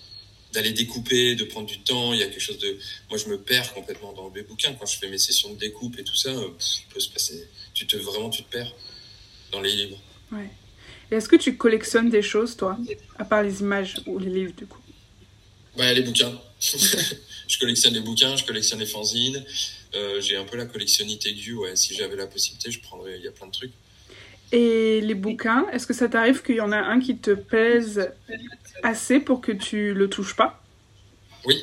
[0.52, 2.78] D'aller découper, de prendre du temps, il y a quelque chose de.
[3.10, 5.98] Moi, je me perds complètement dans mes bouquins quand je fais mes sessions de découpe
[5.98, 6.30] et tout ça.
[6.30, 7.48] Euh, il peut se passer.
[7.74, 8.72] Tu te vraiment, tu te perds
[9.52, 9.98] dans les livres.
[10.32, 10.50] Ouais.
[11.10, 12.78] est-ce que tu collectionnes des choses, toi,
[13.18, 14.80] à part les images ou les livres, du coup?
[15.76, 16.40] Ouais, les bouquins.
[17.48, 19.44] je collectionne les bouquins, je collectionne les fanzines.
[19.94, 21.54] Euh, j'ai un peu la collectionnite aiguë.
[21.54, 23.16] Ouais, si j'avais la possibilité, je prendrais.
[23.18, 23.72] Il y a plein de trucs.
[24.52, 28.10] Et les bouquins, est-ce que ça t'arrive qu'il y en a un qui te pèse
[28.82, 30.62] assez pour que tu le touches pas?
[31.44, 31.62] Oui.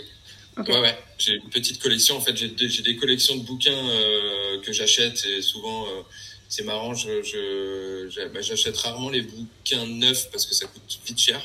[0.58, 0.98] Ouais, ouais.
[1.18, 2.18] J'ai une petite collection.
[2.18, 6.02] En fait, j'ai des, des, collections de bouquins euh, que j'achète et souvent, euh,
[6.50, 11.20] c'est marrant, je, je, bah, j'achète rarement les bouquins neufs parce que ça coûte vite
[11.20, 11.42] cher.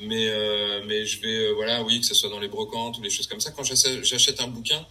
[0.00, 3.10] Mais, euh, mais je vais, voilà, oui, que ce soit dans les brocantes ou les
[3.10, 3.52] choses comme ça.
[3.52, 4.84] Quand j'achète un bouquin,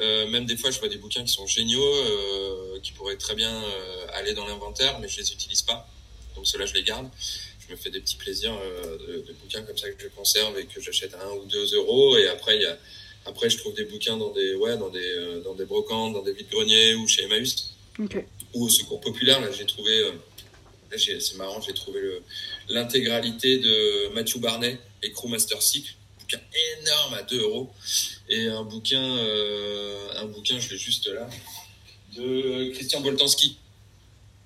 [0.00, 3.34] euh, même des fois, je vois des bouquins qui sont géniaux, euh, qui pourraient très
[3.34, 5.88] bien euh, aller dans l'inventaire, mais je les utilise pas.
[6.34, 7.08] Donc ceux-là, je les garde.
[7.66, 10.66] Je me fais des petits plaisirs de, de, bouquins comme ça que je conserve et
[10.66, 12.16] que j'achète à 1 ou 2 euros.
[12.16, 12.78] Et après, il y a,
[13.24, 16.32] après, je trouve des bouquins dans des, ouais, dans des, dans des brocantes, dans des
[16.32, 17.74] vides-greniers ou chez Emmaüs.
[18.54, 20.12] Ou au Secours Populaire, là, j'ai trouvé,
[20.96, 22.00] c'est marrant, j'ai trouvé
[22.68, 25.94] l'intégralité de Matthew Barnet et Crewmaster Cycle
[26.26, 26.40] bouquin
[26.80, 27.70] énorme à 2 euros.
[28.28, 31.28] Et un bouquin, euh, un bouquin, je l'ai juste là,
[32.16, 33.58] de Christian Boltanski.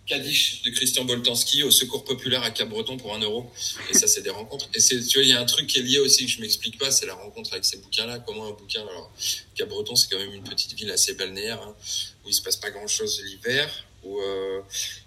[0.07, 3.49] Kadish de Christian Boltanski au Secours Populaire à Cap-Breton pour 1 euro.
[3.91, 4.69] Et ça, c'est des rencontres.
[4.75, 6.79] Et tu vois, il y a un truc qui est lié aussi que je m'explique
[6.79, 8.19] pas, c'est la rencontre avec ces bouquins-là.
[8.19, 9.13] Comment un bouquin, alors,
[9.55, 11.77] Cap-Breton, c'est quand même une petite ville assez balnéaire, hein,
[12.25, 14.61] où il se passe pas grand-chose l'hiver, où, euh,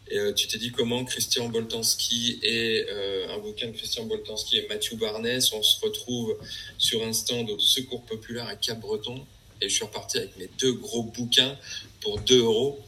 [0.10, 4.58] et euh, tu t'es dit comment Christian Boltanski et euh, un bouquin de Christian Boltanski
[4.58, 6.38] et Mathieu Barnès, on se retrouve
[6.78, 9.26] sur un stand au Secours Populaire à Cap-Breton
[9.62, 11.58] et je suis reparti avec mes deux gros bouquins
[12.02, 12.80] pour 2 euros.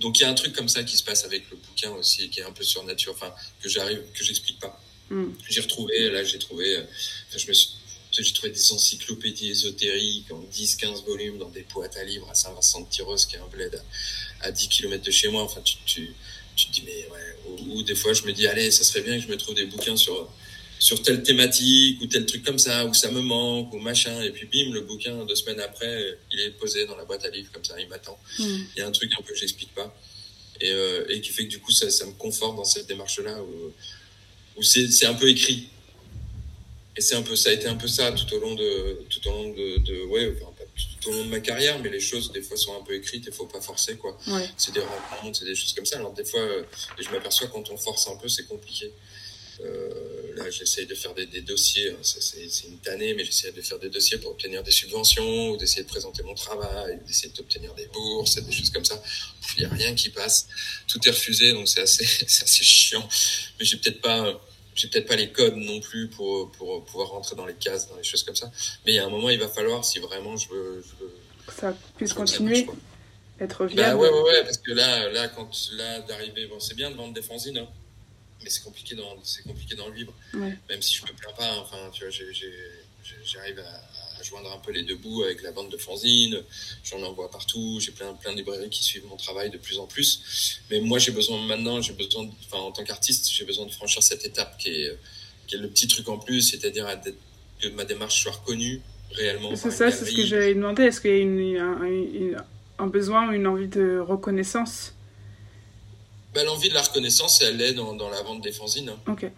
[0.00, 2.28] Donc il y a un truc comme ça qui se passe avec le bouquin aussi,
[2.28, 4.80] qui est un peu sur nature, enfin que j'arrive, que j'explique pas.
[5.10, 5.26] Mm.
[5.48, 7.70] J'ai retrouvé, là j'ai trouvé, enfin, je me suis,
[8.22, 13.26] j'ai trouvé des encyclopédies ésotériques en 10-15 volumes dans des boîtes à livres à Saint-Vincent-de-Tyrosse,
[13.26, 13.80] qui est un bled
[14.44, 15.42] à, 10 km de chez moi.
[15.42, 16.14] Enfin, tu, tu,
[16.56, 19.16] tu te dis, mais ouais, ou, des fois, je me dis, allez, ça serait bien
[19.18, 20.30] que je me trouve des bouquins sur,
[20.78, 24.22] sur telle thématique ou tel truc comme ça, où ça me manque, ou machin.
[24.22, 27.30] Et puis, bim, le bouquin, deux semaines après, il est posé dans la boîte à
[27.30, 28.18] livres, comme ça, il m'attend.
[28.38, 28.64] Hmm.
[28.76, 29.94] Il y a un truc un peu que j'explique pas.
[30.60, 33.42] Et, euh, et, qui fait que du coup, ça, ça me conforte dans cette démarche-là,
[33.42, 33.72] où,
[34.56, 35.68] où c'est un peu écrit.
[36.96, 39.28] Et c'est un peu, ça a été un peu ça tout au long de, tout
[39.28, 42.32] au long de, de ouais, enfin, tout au long de ma carrière, mais les choses,
[42.32, 44.18] des fois, sont un peu écrites, il faut pas forcer, quoi.
[44.56, 45.98] C'est des rencontres, c'est des choses comme ça.
[45.98, 46.62] Alors, des fois, euh,
[46.98, 48.92] je m'aperçois quand on force un peu, c'est compliqué.
[49.60, 53.62] Euh, là, j'essaye de faire des, des dossiers, hein, c'est une tannée, mais j'essaie de
[53.62, 57.72] faire des dossiers pour obtenir des subventions, ou d'essayer de présenter mon travail, d'essayer d'obtenir
[57.74, 59.00] des bourses, des choses comme ça.
[59.56, 60.48] Il n'y a rien qui passe.
[60.88, 63.08] Tout est refusé, donc c'est assez, assez chiant.
[63.58, 64.40] Mais j'ai peut-être pas
[64.74, 67.96] j'ai peut-être pas les codes non plus pour, pour pouvoir rentrer dans les cases, dans
[67.96, 68.50] les choses comme ça.
[68.84, 70.84] Mais il y a un moment, il va falloir, si vraiment je veux.
[70.86, 71.12] Je veux
[71.46, 72.66] que ça puisse continuer,
[73.38, 73.90] être bah viable.
[73.90, 76.96] Bah ouais, ouais, ouais, parce que là, là, quand, là, d'arriver, bon, c'est bien de
[76.96, 77.68] vendre des fanzines, hein,
[78.42, 80.14] mais c'est compliqué dans, c'est compliqué dans le vivre.
[80.32, 82.10] Même si je me plains pas, enfin, tu vois,
[83.24, 83.93] j'arrive à,
[84.24, 86.42] joindre un peu les deux bouts avec la vente de fanzines.
[86.82, 87.78] J'en envoie partout.
[87.80, 90.60] J'ai plein, plein de librairies qui suivent mon travail de plus en plus.
[90.70, 94.02] Mais moi, j'ai besoin maintenant, j'ai besoin, enfin, en tant qu'artiste, j'ai besoin de franchir
[94.02, 94.98] cette étape qui est,
[95.46, 96.86] qui est le petit truc en plus, c'est-à-dire
[97.60, 98.80] que ma démarche soit reconnue
[99.12, 99.54] réellement.
[99.56, 100.84] C'est ça, c'est ce que j'avais demandé.
[100.84, 102.44] Est-ce qu'il y a une, un,
[102.78, 104.94] un, besoin, une envie de reconnaissance?
[106.34, 108.88] Ben, L'envie de la reconnaissance, elle est dans, dans la vente des fanzines.
[108.88, 109.12] Hein.
[109.12, 109.30] Ok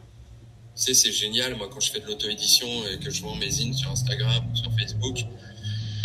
[0.82, 3.74] sais, c'est génial, moi, quand je fais de l'auto-édition et que je vends mes zines
[3.74, 5.18] sur Instagram ou sur Facebook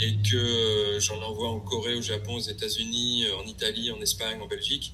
[0.02, 4.02] et que euh, j'en envoie en Corée, au Japon, aux États-Unis, euh, en Italie, en
[4.02, 4.94] Espagne, en Belgique,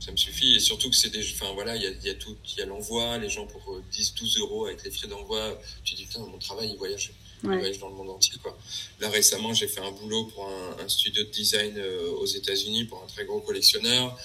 [0.00, 0.54] ça me suffit.
[0.56, 1.22] Et surtout que c'est des.
[1.32, 2.36] Enfin, voilà, il y a, y a, tout.
[2.52, 5.60] Il y a l'envoi, les gens pour 10, euh, 12 euros avec les frais d'envoi.
[5.84, 7.12] Tu dis, putain, mon travail, il voyage.
[7.44, 8.56] Il voyage dans le monde entier, quoi.
[9.00, 11.76] Là, récemment, j'ai fait un boulot pour un, un studio de design
[12.20, 14.16] aux États-Unis, pour un très gros collectionneur.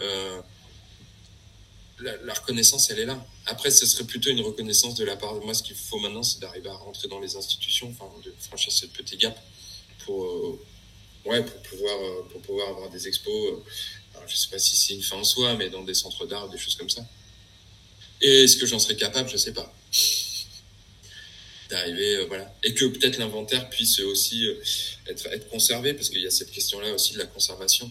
[0.00, 0.40] Euh,
[2.00, 3.24] la, reconnaissance, elle est là.
[3.46, 5.54] Après, ce serait plutôt une reconnaissance de la part de moi.
[5.54, 8.92] Ce qu'il faut maintenant, c'est d'arriver à rentrer dans les institutions, enfin, de franchir cette
[8.92, 9.38] petit gap
[10.04, 10.60] pour, euh,
[11.26, 13.34] ouais, pour pouvoir, euh, pour pouvoir avoir des expos.
[13.34, 16.48] Euh, je sais pas si c'est une fin en soi, mais dans des centres d'art,
[16.48, 17.04] des choses comme ça.
[18.20, 19.28] Et est-ce que j'en serais capable?
[19.28, 19.72] Je sais pas.
[21.70, 22.52] D'arriver, voilà.
[22.64, 24.46] Et que peut-être l'inventaire puisse aussi
[25.06, 27.90] être, être conservé, parce qu'il y a cette question-là aussi de la conservation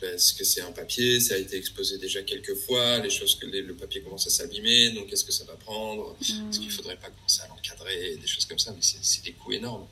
[0.00, 3.46] parce que c'est un papier, ça a été exposé déjà quelques fois, les choses que
[3.46, 7.10] le papier commence à s'abîmer, donc est-ce que ça va prendre Est-ce qu'il faudrait pas
[7.10, 9.86] commencer à l'encadrer, des choses comme ça, mais c'est des coûts énormes.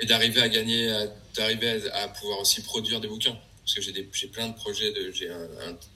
[0.00, 4.48] Et d'arriver à gagner, d'arriver à, pouvoir aussi produire des bouquins, parce que j'ai plein
[4.48, 5.48] de projets, de, j'ai un,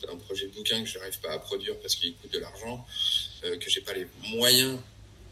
[0.08, 2.84] un, projet de bouquin que je n'arrive pas à produire parce qu'il coûte de l'argent,
[3.44, 4.78] euh, que j'ai pas les moyens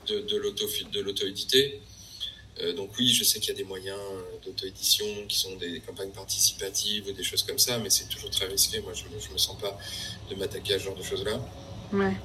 [0.06, 1.80] de, de l'auto-éditer.
[2.61, 5.80] Euh, donc oui, je sais qu'il y a des moyens euh, d'auto-édition qui sont des
[5.80, 8.80] campagnes participatives ou des choses comme ça, mais c'est toujours très risqué.
[8.80, 9.78] Moi, je ne me sens pas
[10.28, 11.40] de m'attaquer à ce genre de choses-là.
[11.92, 12.16] Ouais.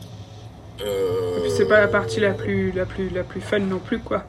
[0.81, 1.55] Euh...
[1.55, 4.25] C'est pas la partie la plus, la, plus, la plus fun non plus, quoi.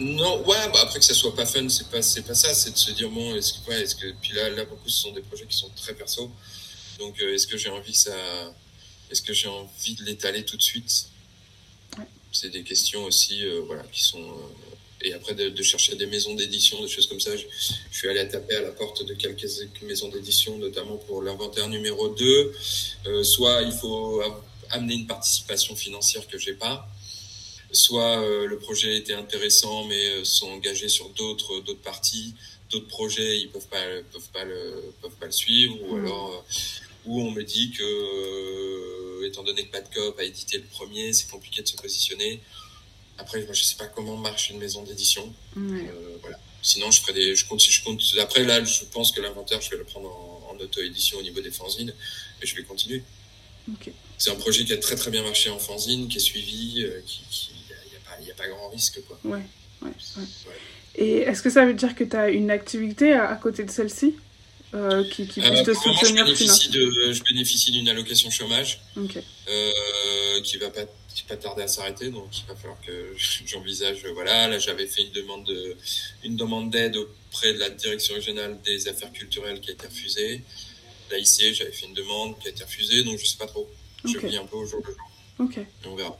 [0.00, 2.72] Non, ouais, bah après que ça soit pas fun, c'est pas, c'est pas ça, c'est
[2.72, 5.12] de se dire, bon, est-ce que, ouais, est-ce que, puis là, là, beaucoup, ce sont
[5.12, 6.32] des projets qui sont très perso.
[6.98, 8.16] Donc, euh, est-ce que j'ai envie que ça,
[9.10, 11.10] est-ce que j'ai envie de l'étaler tout de suite?
[11.98, 12.06] Ouais.
[12.32, 14.34] C'est des questions aussi, voilà, qui sont,
[15.04, 17.36] et après de, chercher des maisons d'édition, des choses comme ça.
[17.36, 17.44] Je,
[17.90, 19.46] suis allé taper à la porte de quelques
[19.82, 22.52] maisons d'édition, notamment pour l'inventaire numéro 2.
[23.06, 24.22] Euh, soit il faut
[24.70, 26.88] amener une participation financière que j'ai pas,
[27.72, 32.34] soit euh, le projet était intéressant mais euh, sont engagés sur d'autres d'autres parties,
[32.70, 36.04] d'autres projets, ils peuvent pas peuvent pas le peuvent pas le suivre ou mmh.
[36.04, 36.44] alors
[37.04, 41.30] où on me dit que étant donné que Bad Cop a édité le premier, c'est
[41.30, 42.40] compliqué de se positionner.
[43.22, 45.32] Après, moi, je sais pas comment marche une maison d'édition.
[45.54, 46.38] voilà.
[46.64, 48.00] Sinon, je ferai des, je compte, je compte.
[48.20, 51.50] Après, là, je pense que l'inventaire, je vais le prendre en, auto-édition au niveau des
[51.50, 51.92] fanzines,
[52.42, 53.02] et je vais continuer.
[54.18, 57.22] C'est un projet qui a très très bien marché en fanzine, qui est suivi, qui,
[58.20, 59.18] il n'y a, pas grand risque, quoi.
[59.24, 59.42] Ouais,
[59.82, 59.90] ouais,
[60.94, 64.14] Et est-ce que ça veut dire que tu as une activité à côté de celle-ci
[64.74, 70.40] euh, qui, qui puisse te soutenir je bénéficie, de, je bénéficie d'une allocation chômage euh,
[70.42, 70.86] qui va pas
[71.28, 73.14] pas tarder à s'arrêter donc il va falloir que
[73.46, 75.76] j'envisage voilà là j'avais fait une demande de,
[76.24, 80.42] une demande d'aide auprès de la direction régionale des affaires culturelles qui a été refusée.
[81.10, 83.68] Là ici j'avais fait une demande qui a été refusée donc je sais pas trop.
[84.04, 85.10] Je vis un peu au jour le jour.
[85.38, 85.58] Ok.
[85.58, 86.18] Et on verra.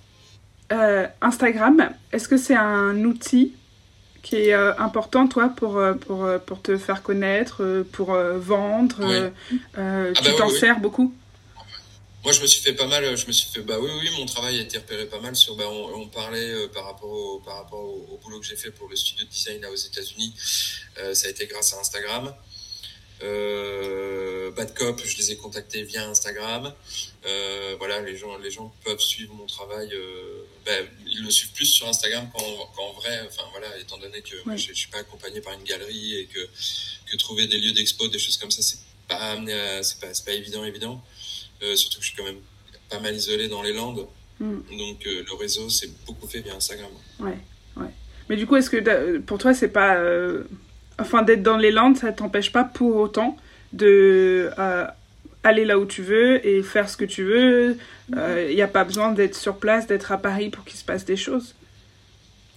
[0.72, 3.52] Euh, Instagram est-ce que c'est un outil
[4.22, 9.50] qui est euh, important, toi, pour, euh, pour, pour te faire connaître, pour vendre Tu
[9.74, 11.12] ah bah t'en sers beaucoup?
[12.24, 13.16] Moi, je me suis fait pas mal.
[13.16, 15.56] Je me suis fait, bah oui, oui, mon travail a été repéré pas mal sur.
[15.56, 18.96] Bah, on, parlait par rapport au, par rapport au, boulot que j'ai fait pour le
[18.96, 20.34] studio de design là aux États-Unis.
[21.12, 22.34] ça a été grâce à Instagram.
[23.22, 26.72] Euh, Bad Cop, je les ai contactés via Instagram.
[27.24, 29.90] Euh, voilà, les gens, les gens peuvent suivre mon travail.
[29.92, 33.22] Euh, ben, ils le suivent plus sur Instagram qu'en vrai.
[33.26, 36.48] Enfin voilà, étant donné que je, je, suis pas accompagné par une galerie et que
[37.10, 40.32] que trouver des lieux d'expo, des choses comme ça, c'est pas amené, c'est pas, pas
[40.32, 41.02] évident, évident.
[41.62, 42.40] Euh, surtout que je suis quand même
[42.90, 44.06] pas mal isolé dans les Landes.
[44.40, 44.56] Mm.
[44.78, 46.90] Donc euh, le réseau, c'est beaucoup fait via Instagram.
[47.20, 47.38] Ouais,
[47.76, 47.90] ouais.
[48.28, 49.98] Mais du coup, est-ce que pour toi, c'est pas
[50.98, 53.36] enfin d'être dans les Landes, ça t'empêche pas pour autant
[53.72, 54.86] de euh,
[55.42, 57.76] aller là où tu veux et faire ce que tu veux?
[58.10, 60.84] Il euh, n'y a pas besoin d'être sur place, d'être à Paris pour qu'il se
[60.84, 61.54] passe des choses?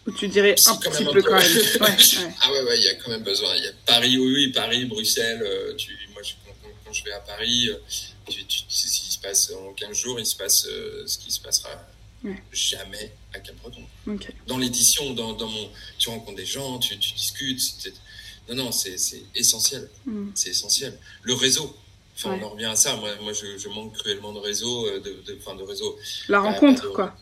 [0.07, 1.41] Ou tu dirais un petit peu, quand même.
[2.41, 3.49] Ah ouais, ouais, il y a quand même besoin.
[3.55, 5.41] Il y a Paris, oui, oui, Paris, Bruxelles.
[5.43, 6.21] Euh, tu, moi,
[6.85, 7.71] quand, je vais à Paris,
[8.27, 10.67] tu, tu, se passe en 15 jours, il se passe
[11.05, 11.69] ce qui se passera
[12.51, 13.83] jamais à Cap-Breton.
[14.47, 17.93] Dans l'édition, dans, dans, mon, tu rencontres des gens, tu, tu discutes.
[18.49, 18.95] Non, non, c'est
[19.33, 19.89] essentiel.
[20.05, 20.29] Mm.
[20.35, 20.97] C'est essentiel.
[21.23, 21.75] Le réseau.
[22.15, 22.95] Enfin, on en revient à ça.
[22.95, 24.87] Moi, moi je, je manque cruellement de réseau.
[24.87, 25.97] Euh, de, de, enfin, de réseau.
[26.29, 27.15] La rencontre, quoi.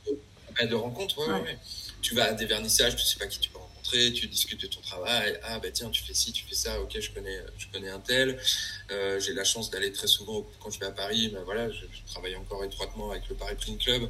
[0.62, 1.60] de rencontre, ouais, ouais.
[2.01, 3.49] Tu vas à des vernissages, tu sais pas qui tu
[4.14, 5.39] tu discutes de ton travail.
[5.44, 6.82] Ah, bah tiens, tu fais ci, tu fais ça.
[6.82, 8.39] Ok, je connais, je connais un tel.
[8.91, 11.30] Euh, J'ai la chance d'aller très souvent quand je vais à Paris.
[11.34, 14.10] Ben voilà, je, travaille encore étroitement avec le Paris Print Club,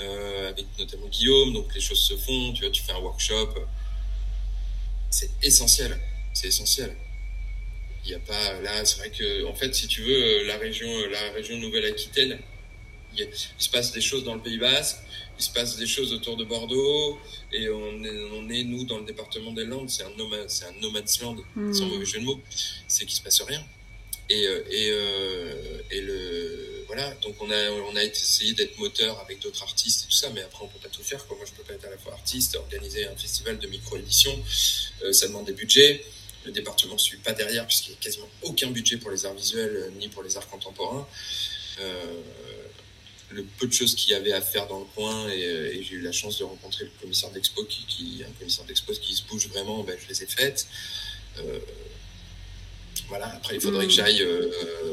[0.00, 1.52] euh, avec notamment Guillaume.
[1.52, 2.52] Donc les choses se font.
[2.52, 3.54] Tu vois, tu fais un workshop.
[5.10, 5.98] C'est essentiel
[6.38, 6.94] c'est essentiel.
[8.04, 10.88] Il n'y a pas là, c'est vrai que en fait, si tu veux, la région,
[11.10, 12.38] la région Nouvelle-Aquitaine,
[13.16, 14.98] il, se passe des choses dans le Pays Basque,
[15.38, 17.18] il se passe des choses autour de Bordeaux,
[17.52, 20.64] et on est, on est nous dans le département des Landes, c'est un no, c'est
[20.64, 20.72] un
[21.22, 21.72] land, hmm.
[21.72, 22.40] sans mauvais jeu de mots,
[22.88, 23.64] c'est qu'il se passe rien.
[24.30, 29.18] Et, euh, et, euh, et le voilà, donc on a on a essayé d'être moteur
[29.20, 31.26] avec d'autres artistes et tout ça, mais après on peut pas tout faire.
[31.26, 31.36] Quoi.
[31.36, 34.32] Moi, je peux pas être à la fois artiste, organiser un festival de micro édition,
[35.02, 36.04] euh, ça demande des budgets.
[36.44, 39.34] Le département ne suit pas derrière puisqu'il n'y a quasiment aucun budget pour les arts
[39.34, 41.06] visuels ni pour les arts contemporains.
[41.80, 42.22] Euh,
[43.30, 45.96] le peu de choses qu'il y avait à faire dans le coin et, euh, j'ai
[45.96, 49.22] eu la chance de rencontrer le commissaire d'expo qui, qui, un commissaire d'expo qui se
[49.24, 50.66] bouge vraiment, ben, je les ai faites.
[53.08, 53.96] voilà, après il faudrait que mm.
[53.96, 54.26] j'aille,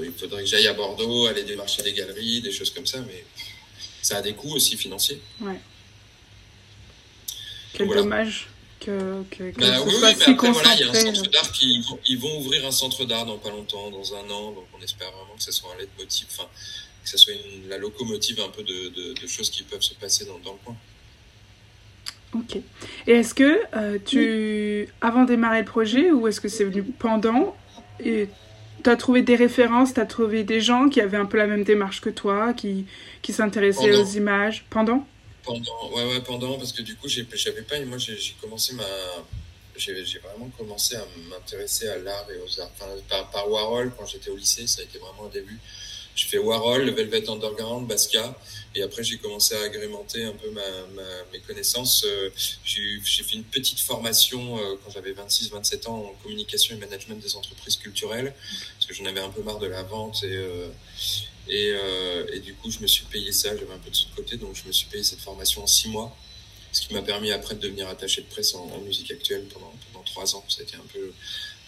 [0.03, 3.25] il faudrait que j'aille à Bordeaux, aller démarcher des galeries, des choses comme ça, mais
[4.01, 5.21] ça a des coûts aussi financiers.
[5.41, 5.59] Ouais.
[7.73, 8.47] Quel dommage
[8.79, 11.51] que, que, que bah, oui, oui, mais après, voilà, il y a un centre d'art
[11.51, 14.81] qui ils vont ouvrir un centre d'art dans pas longtemps, dans un an, donc on
[14.81, 16.47] espère vraiment que ce soit un leitmotiv, enfin,
[17.05, 19.93] que ce soit une, la locomotive un peu de, de, de, choses qui peuvent se
[19.93, 20.75] passer dans, dans le coin.
[22.33, 22.57] Ok.
[23.07, 26.83] Et est-ce que euh, tu, avant de démarrer le projet, ou est-ce que c'est venu
[26.83, 27.55] pendant,
[27.99, 28.27] tu
[28.85, 31.63] as trouvé des références, tu as trouvé des gens qui avaient un peu la même
[31.63, 32.85] démarche que toi, qui,
[33.21, 34.65] qui s'intéressaient aux images?
[34.69, 35.07] Pendant?
[35.43, 38.83] Pendant, ouais, ouais, pendant, parce que du coup, j'avais pas, moi, j'ai commencé ma,
[39.77, 42.71] j'ai vraiment commencé à m'intéresser à l'art et aux arts.
[42.75, 45.59] Enfin, par, par Warhol, quand j'étais au lycée, ça a été vraiment un début.
[46.15, 48.33] J'ai fait Warhol, Velvet Underground, Basquiat,
[48.73, 50.61] et après j'ai commencé à agrémenter un peu ma,
[50.93, 51.03] ma,
[51.33, 52.05] mes connaissances.
[52.05, 52.29] Euh,
[52.63, 57.35] j'ai fait une petite formation euh, quand j'avais 26-27 ans en communication et management des
[57.35, 58.33] entreprises culturelles,
[58.75, 60.67] parce que j'en avais un peu marre de la vente et, euh,
[61.49, 61.73] et,
[62.33, 64.37] et, du coup, je me suis payé ça, j'avais un peu de sous de côté,
[64.37, 66.15] donc je me suis payé cette formation en six mois,
[66.71, 70.03] ce qui m'a permis après de devenir attaché de presse en, musique actuelle pendant, pendant
[70.05, 70.43] trois ans.
[70.47, 71.11] C'était un peu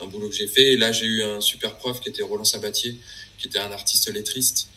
[0.01, 0.73] un boulot que j'ai fait.
[0.73, 2.97] Et là, j'ai eu un super prof qui était Roland Sabatier,
[3.37, 4.69] qui était un artiste lettriste.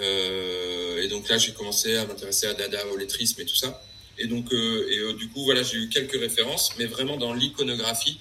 [0.00, 3.82] Euh, et donc là, j'ai commencé à m'intéresser à Dada, au lettrisme et tout ça.
[4.18, 7.32] Et donc, euh, et euh, du coup, voilà, j'ai eu quelques références, mais vraiment dans
[7.32, 8.18] l'iconographie,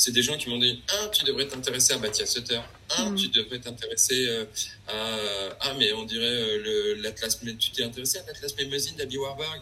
[0.00, 3.14] c'est des gens qui m'ont dit ah tu devrais t'intéresser à Batia Sutter ah mm.
[3.16, 4.44] tu devrais t'intéresser euh,
[4.88, 5.16] à
[5.60, 9.60] ah mais on dirait euh, l'Atlas mais tu t'es intéressé à l'Atlas Mémosine d'Abby Warburg?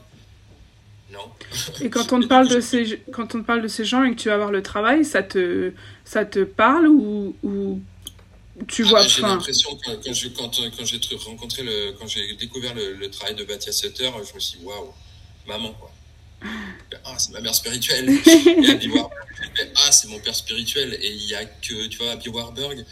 [1.12, 1.33] Non.
[1.81, 4.14] Et quand on te parle de ces quand on te parle de ces gens et
[4.14, 5.72] que tu vas voir le travail, ça te
[6.05, 7.78] ça te parle ou, ou
[8.69, 12.35] tu ah, vois J'ai l'impression que quand, j'ai quand, quand j'ai rencontré le quand j'ai
[12.35, 14.93] découvert le, travail de Batia Sutter, je me suis dit waouh
[15.47, 15.93] maman quoi.
[17.05, 18.09] Ah, c'est ma mère spirituelle.
[18.27, 19.12] et Abby Warburg,
[19.85, 20.99] ah, c'est mon père spirituel.
[21.03, 22.85] Et il y a que, tu vois, Abby Warburg,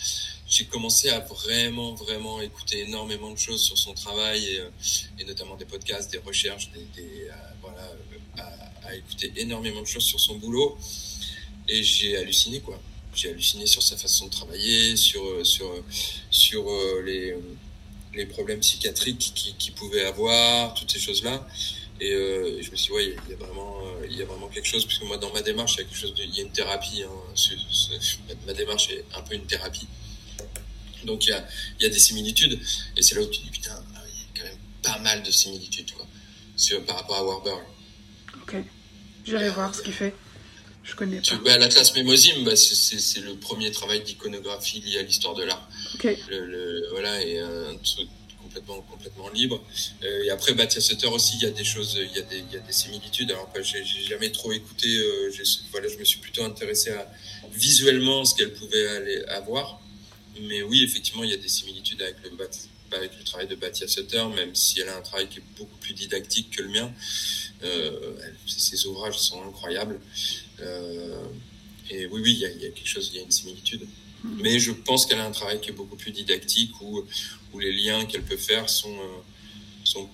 [0.49, 4.71] j'ai commencé à vraiment, vraiment écouter énormément de choses sur son travail et, euh,
[5.19, 7.91] et notamment des podcasts, des recherches, des, des euh, voilà,
[8.39, 10.79] à, à, écouter énormément de choses sur son boulot.
[11.69, 12.81] Et j'ai halluciné, quoi.
[13.17, 15.69] J'ai halluciné sur sa façon de travailler, sur, euh, sur,
[16.31, 16.65] sur
[17.03, 17.35] les,
[18.15, 21.47] les problèmes psychiatriques qu'il pouvait avoir, toutes ces choses-là.
[22.01, 24.49] Et, euh, je me suis dit, ouais, il y, a vraiment, euh, y a vraiment
[24.49, 25.87] quelque chose, puisque moi, dans ma démarche, il
[26.19, 27.03] y a y a une thérapie.
[27.03, 27.11] Hein,
[28.47, 29.87] ma démarche est un peu une thérapie.
[31.05, 31.47] Donc, il y a,
[31.81, 32.61] y a des similitudes.
[32.97, 35.23] Et c'est là où tu dis, putain, ah il y a quand même pas mal
[35.23, 36.07] de similitudes, quoi,
[36.57, 37.63] sur, par rapport à Warburg.
[38.43, 38.57] Ok.
[39.25, 40.15] J'irai voir ce qu'il fait.
[40.87, 41.37] Je connais pas.
[41.45, 45.69] Bah, L'Atlas Mémosime, bah, c'est le premier travail d'iconographie lié à l'histoire de l'art.
[45.95, 46.05] Ok.
[46.31, 48.09] Le, le, voilà, et un truc
[48.43, 49.63] complètement, complètement libre.
[50.05, 52.39] Euh, et après, Batia Sutter aussi, il y a des choses, il y a des,
[52.39, 53.31] il y a des similitudes.
[53.31, 54.89] Alors, j'ai jamais trop écouté.
[54.97, 55.33] Euh,
[55.73, 57.11] voilà, je me suis plutôt intéressé à
[57.53, 59.81] visuellement ce qu'elle pouvait aller avoir.
[60.43, 62.31] Mais oui, effectivement, il y a des similitudes avec le,
[62.97, 65.77] avec le travail de Batia Sutter, même si elle a un travail qui est beaucoup
[65.79, 66.93] plus didactique que le mien.
[67.63, 68.13] Euh,
[68.47, 69.99] ses ouvrages sont incroyables.
[70.61, 71.25] Euh,
[71.91, 73.31] et oui, oui, il y, a, il y, a, quelque chose, il y a une
[73.31, 73.87] similitude.
[74.25, 77.05] Mais je pense qu'elle a un travail qui est beaucoup plus didactique, où,
[77.53, 79.21] où les liens qu'elle peut faire sont, euh,
[79.85, 80.09] sont,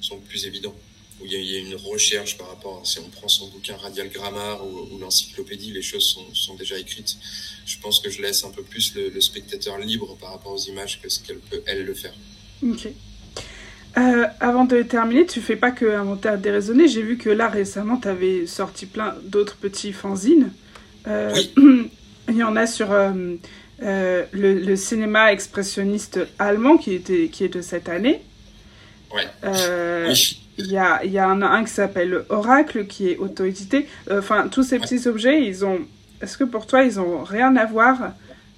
[0.00, 0.74] sont plus évidents.
[1.20, 3.48] Où il y, a, il y, a, une recherche par rapport, si on prend son
[3.48, 7.16] bouquin Radial Grammar ou, ou l'encyclopédie, les choses sont, sont, déjà écrites.
[7.66, 10.64] Je pense que je laisse un peu plus le, le spectateur libre par rapport aux
[10.64, 12.14] images que ce qu'elle peut, elle, le faire.
[13.98, 16.86] Euh, avant de terminer, tu fais pas que inventaire déraisonné.
[16.86, 20.50] J'ai vu que là récemment, tu avais sorti plein d'autres petits fanzines.
[21.08, 21.52] Euh, oui.
[22.28, 23.36] Il y en a sur euh,
[23.80, 28.20] le, le, cinéma expressionniste allemand qui, était, qui est de cette année.
[29.14, 29.22] Ouais.
[30.58, 33.86] Il y, a, y a un, un qui s'appelle Oracle qui est auto-édité.
[34.10, 35.08] Enfin, tous ces petits ouais.
[35.08, 35.80] objets, ils ont.
[36.20, 38.12] Est-ce que pour toi, ils ont rien à voir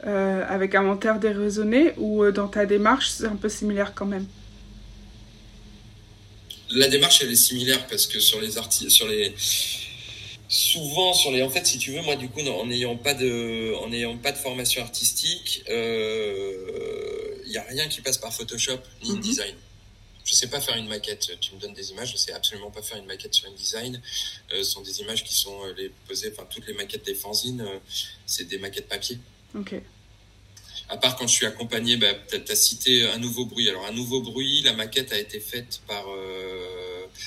[0.04, 4.24] avec Inventaire déraisonné ou dans ta démarche, c'est un peu similaire quand même?
[6.70, 9.34] La démarche, elle est similaire parce que sur les artistes, sur les
[10.48, 13.74] souvent sur les en fait si tu veux moi du coup en n'ayant pas de
[13.82, 18.78] en n'ayant pas de formation artistique il euh, y a rien qui passe par Photoshop
[19.02, 19.20] ni mm -hmm.
[19.20, 19.54] design.
[20.24, 22.82] Je sais pas faire une maquette tu me donnes des images je sais absolument pas
[22.82, 23.94] faire une maquette sur InDesign
[24.52, 27.14] euh, ce sont des images qui sont euh, les posées enfin toutes les maquettes des
[27.22, 27.78] fanzines euh,
[28.32, 29.18] c'est des maquettes papier.
[29.54, 29.72] Ok
[30.88, 33.92] à part quand je suis accompagné bah, tu as cité un nouveau bruit alors un
[33.92, 36.78] nouveau bruit la maquette a été faite par euh,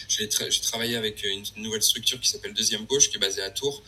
[0.07, 3.49] j'ai tra travaillé avec une nouvelle structure qui s'appelle Deuxième Gauche, qui est basée à
[3.49, 3.83] Tours,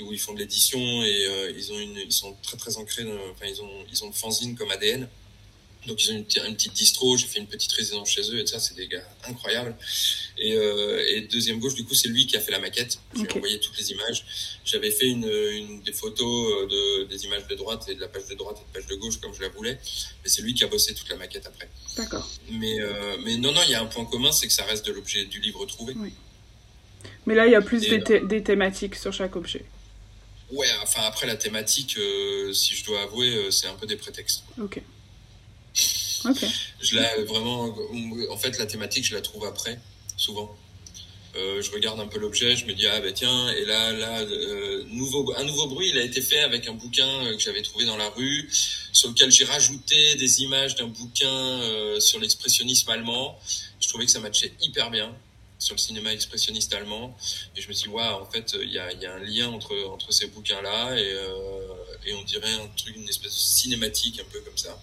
[0.00, 3.04] où ils font de l'édition et euh, ils ont une, ils sont très très ancrés,
[3.32, 5.08] enfin ils ont ils ont le fanzine comme ADN.
[5.86, 8.46] Donc ils ont une, une petite distro, j'ai fait une petite résidence chez eux et
[8.46, 9.76] ça c'est des gars incroyables.
[10.38, 12.98] Et, euh, et deuxième gauche du coup c'est lui qui a fait la maquette.
[13.14, 13.36] J'ai okay.
[13.36, 14.24] envoyé toutes les images.
[14.64, 18.26] J'avais fait une, une, des photos de des images de droite et de la page
[18.26, 19.78] de droite et de la page de gauche comme je la voulais.
[20.22, 21.68] Mais c'est lui qui a bossé toute la maquette après.
[21.96, 22.28] D'accord.
[22.50, 24.86] Mais euh, mais non non il y a un point commun c'est que ça reste
[24.86, 25.94] de l'objet du livre trouvé.
[25.96, 26.12] Oui.
[27.26, 29.64] Mais là il y a plus des, thé des thématiques sur chaque objet.
[30.50, 33.96] Ouais, enfin après la thématique, euh, si je dois avouer, euh, c'est un peu des
[33.96, 34.44] prétextes.
[34.60, 34.80] Ok.
[36.24, 36.48] Okay.
[36.80, 37.74] Je la vraiment,
[38.30, 39.78] en fait, la thématique, je la trouve après,
[40.16, 40.56] souvent.
[41.36, 44.20] Euh, je regarde un peu l'objet, je me dis ah ben tiens et là là
[44.20, 47.62] euh, nouveau un nouveau bruit il a été fait avec un bouquin euh, que j'avais
[47.62, 48.48] trouvé dans la rue
[48.92, 51.60] sur lequel j'ai rajouté des images d'un bouquin
[51.98, 53.36] sur l'expressionnisme allemand.
[53.80, 55.12] Je trouvais que ça matchait hyper bien
[55.58, 57.16] sur le cinéma expressionniste allemand
[57.56, 59.48] et je me suis dit waouh en fait il y a, y a un lien
[59.48, 61.16] entre entre ces bouquins là et
[62.06, 64.80] et on dirait un truc une espèce de cinématique un peu comme ça.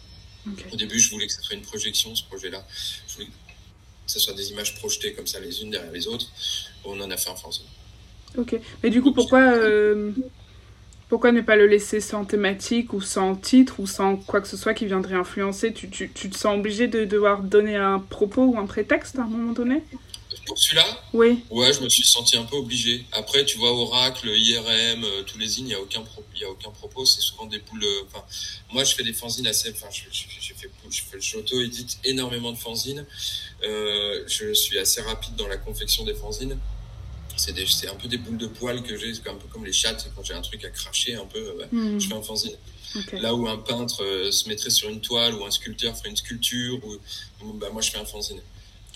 [0.49, 0.65] Okay.
[0.73, 2.65] Au début, je voulais que ce soit une projection, ce projet-là.
[3.07, 3.31] Je voulais que
[4.07, 6.25] ce soit des images projetées comme ça, les unes derrière les autres.
[6.83, 7.65] On en a fait un fanzine.
[8.37, 8.55] Ok.
[8.83, 10.11] Mais du coup, pourquoi, euh,
[11.09, 14.57] pourquoi ne pas le laisser sans thématique ou sans titre ou sans quoi que ce
[14.57, 15.73] soit qui viendrait influencer?
[15.73, 19.23] Tu, tu, tu te sens obligé de devoir donner un propos ou un prétexte à
[19.23, 19.83] un moment donné?
[20.45, 21.43] Pour celui-là Oui.
[21.49, 23.05] Ouais, je me suis senti un peu obligé.
[23.11, 26.43] Après, tu vois, Oracle, IRM, euh, tous les zines, il n'y a, aucun pro y
[26.43, 27.05] a aucun propos.
[27.05, 27.83] C'est souvent des boules.
[27.83, 28.23] Euh, enfin,
[28.71, 29.71] moi, je fais des fanzines assez.
[29.71, 33.05] Enfin, je, fais, je fais, j'auto-édite énormément de fanzines.
[33.63, 36.57] Euh, je suis assez rapide dans la confection des fanzines.
[37.37, 40.23] c'est un peu des boules de poils que j'ai, un peu comme les chattes, quand
[40.23, 41.99] j'ai un truc à cracher un peu, bah, Hmm.
[41.99, 42.55] je fais un fanzine.
[43.13, 46.17] Là où un peintre euh, se mettrait sur une toile ou un sculpteur ferait une
[46.17, 46.79] sculpture,
[47.41, 48.41] ou, bah, moi je fais un fanzine.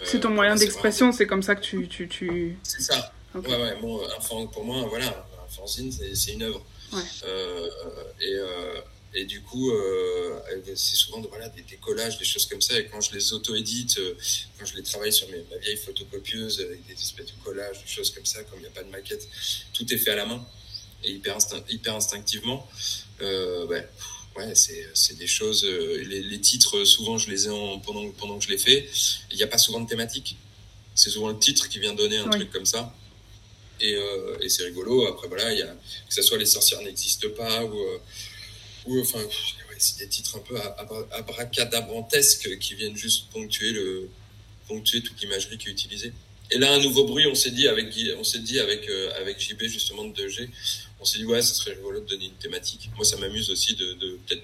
[0.04, 1.88] C'est ton moyen d'expression, c'est comme ça que tu.
[1.88, 2.58] tu, tu...
[2.64, 3.14] C'est ça.
[3.34, 6.64] Ouais, ouais, bon, un pour moi, voilà, un fanzine, c'est- une œuvre.
[6.94, 7.02] Ouais.
[7.26, 7.70] Euh,
[8.22, 8.82] et, euh,
[9.14, 10.40] et du coup, euh,
[10.76, 12.78] c'est souvent voilà, des, des collages, des choses comme ça.
[12.80, 14.14] Et quand je les auto-édite, euh,
[14.60, 17.88] quand je les travaille sur mes, ma vieille photocopieuse avec des espèces de collages, des
[17.88, 19.28] choses comme ça, comme il n'y a pas de maquette,
[19.74, 20.46] tout est fait à la main
[21.04, 22.68] et hyper, instinct- hyper instinctivement.
[23.22, 23.88] Euh, ouais,
[24.38, 25.64] ouais c'est c'est des choses.
[25.66, 28.88] euh, les, les titres, souvent, je les ai en, pendant, pendant que je les fais.
[29.32, 30.36] Il n'y a pas souvent de thématique.
[30.94, 32.38] C'est souvent le titre qui vient donner un Oui.
[32.40, 32.94] truc comme ça.
[33.82, 35.06] Et, euh, et c'est rigolo.
[35.08, 37.98] Après, voilà, il y a, que ce soit Les sorcières n'existent pas ou, euh,
[38.86, 44.10] ou enfin, ouais, c'est des titres un peu abra- abracadabrantesques qui viennent juste ponctuer, le,
[44.68, 46.14] ponctuer toute l'imagerie qui est utilisée.
[46.52, 49.40] Et là, un nouveau bruit, on s'est dit avec, on s'est dit avec, euh, avec
[49.40, 50.48] JB, justement, de 2G,
[51.00, 52.90] on s'est dit, ouais, ça serait rigolo de donner une thématique.
[52.96, 54.44] Moi, ça m'amuse aussi de, de peut-être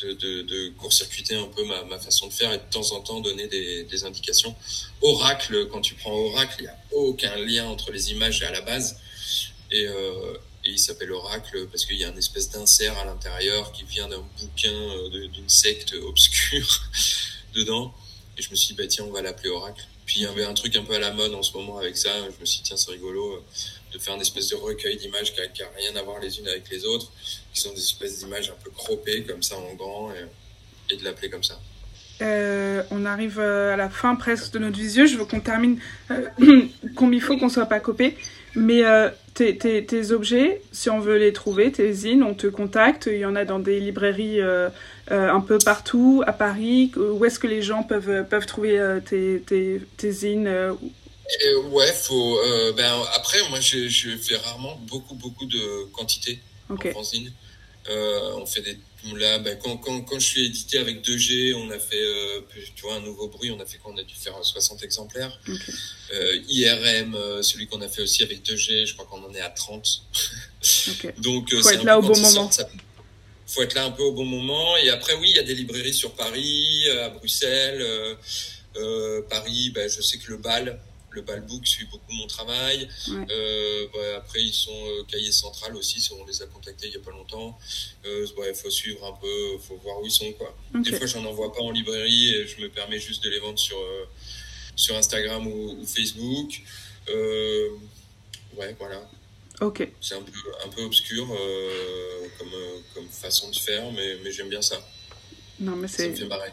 [0.00, 3.00] de, de, de court-circuiter un peu ma, ma façon de faire et de temps en
[3.00, 4.54] temps donner des, des indications.
[5.02, 8.60] Oracle, quand tu prends Oracle, il n'y a aucun lien entre les images à la
[8.60, 8.96] base.
[9.70, 10.34] Et, euh,
[10.64, 14.08] et il s'appelle Oracle parce qu'il y a une espèce d'insert à l'intérieur qui vient
[14.08, 16.82] d'un bouquin euh, d'une secte obscure
[17.54, 17.94] dedans.
[18.36, 19.84] Et je me suis dit, bah, tiens, on va l'appeler Oracle.
[20.06, 21.96] Puis il y avait un truc un peu à la mode en ce moment avec
[21.96, 22.10] ça.
[22.24, 23.44] Je me suis dit, tiens, c'est rigolo
[23.92, 26.68] de faire une espèce de recueil d'images qui n'a rien à voir les unes avec
[26.70, 27.10] les autres,
[27.52, 30.10] qui sont des espèces d'images un peu croppées comme ça en grand
[30.90, 31.58] et, de l'appeler comme ça.
[32.20, 35.06] Euh, on arrive euh, à la fin presque de notre visio.
[35.06, 35.78] Je veux qu'on termine
[36.10, 36.28] euh,
[36.96, 38.16] comme il faut qu'on soit pas copé.
[38.54, 38.82] Mais
[39.34, 43.08] tes, objets, si on veut les trouver, tes zines, on te contacte.
[43.12, 44.40] Il y en a dans des librairies
[45.10, 46.90] un peu partout, à Paris.
[46.96, 50.50] Où est-ce que les gens peuvent, peuvent trouver tes, tes, tes zines
[51.46, 52.38] euh, ouais, faut.
[52.40, 56.38] euh, ben, après, moi, je, je fais rarement beaucoup, beaucoup de quantité
[56.70, 57.32] Ok, en fanzine.
[57.90, 58.78] Euh, on fait des.
[59.14, 62.40] Là, ben, quand, quand, quand je suis édité avec 2G, on a fait, euh,
[62.74, 63.92] tu vois, un nouveau bruit, on a fait quoi?
[63.94, 65.38] On a dû faire 60 exemplaires.
[65.48, 65.54] ok.
[66.14, 69.40] Euh, IRM, euh, celui qu'on a fait aussi avec 2G, je crois qu'on en est
[69.40, 70.02] à 30.
[70.88, 71.14] ok.
[71.22, 72.50] Donc, euh, Faut c'est être un là au bon moment.
[72.50, 72.68] ça-
[73.46, 74.76] faut être là un peu au bon moment.
[74.78, 78.14] Et après, oui, il y a des librairies sur Paris, euh, à Bruxelles, euh,
[78.76, 79.70] euh, Paris.
[79.74, 80.78] Ben, je sais que le bal,
[81.18, 82.88] le bal book suit beaucoup mon travail.
[83.08, 83.26] Ouais.
[83.30, 86.00] Euh, après, ils sont euh, cahier central aussi.
[86.00, 87.58] si On les a contactés il y a pas longtemps.
[88.06, 90.56] Euh, ouais, faut suivre un peu, faut voir où ils sont quoi.
[90.74, 93.58] Des fois, j'en envoie pas en librairie et je me permets juste de les vendre
[93.58, 94.04] sur euh,
[94.76, 96.50] sur Instagram ou, ou Facebook.
[98.56, 99.00] Ouais, voilà.
[99.60, 99.88] Ok.
[100.00, 100.32] C'est un peu,
[100.64, 101.26] un peu obscur
[102.38, 102.54] comme,
[102.94, 104.78] comme façon de faire, mais, mais j'aime bien ça.
[105.58, 106.08] Non, mais Ça c'est.
[106.10, 106.52] me fait marrer.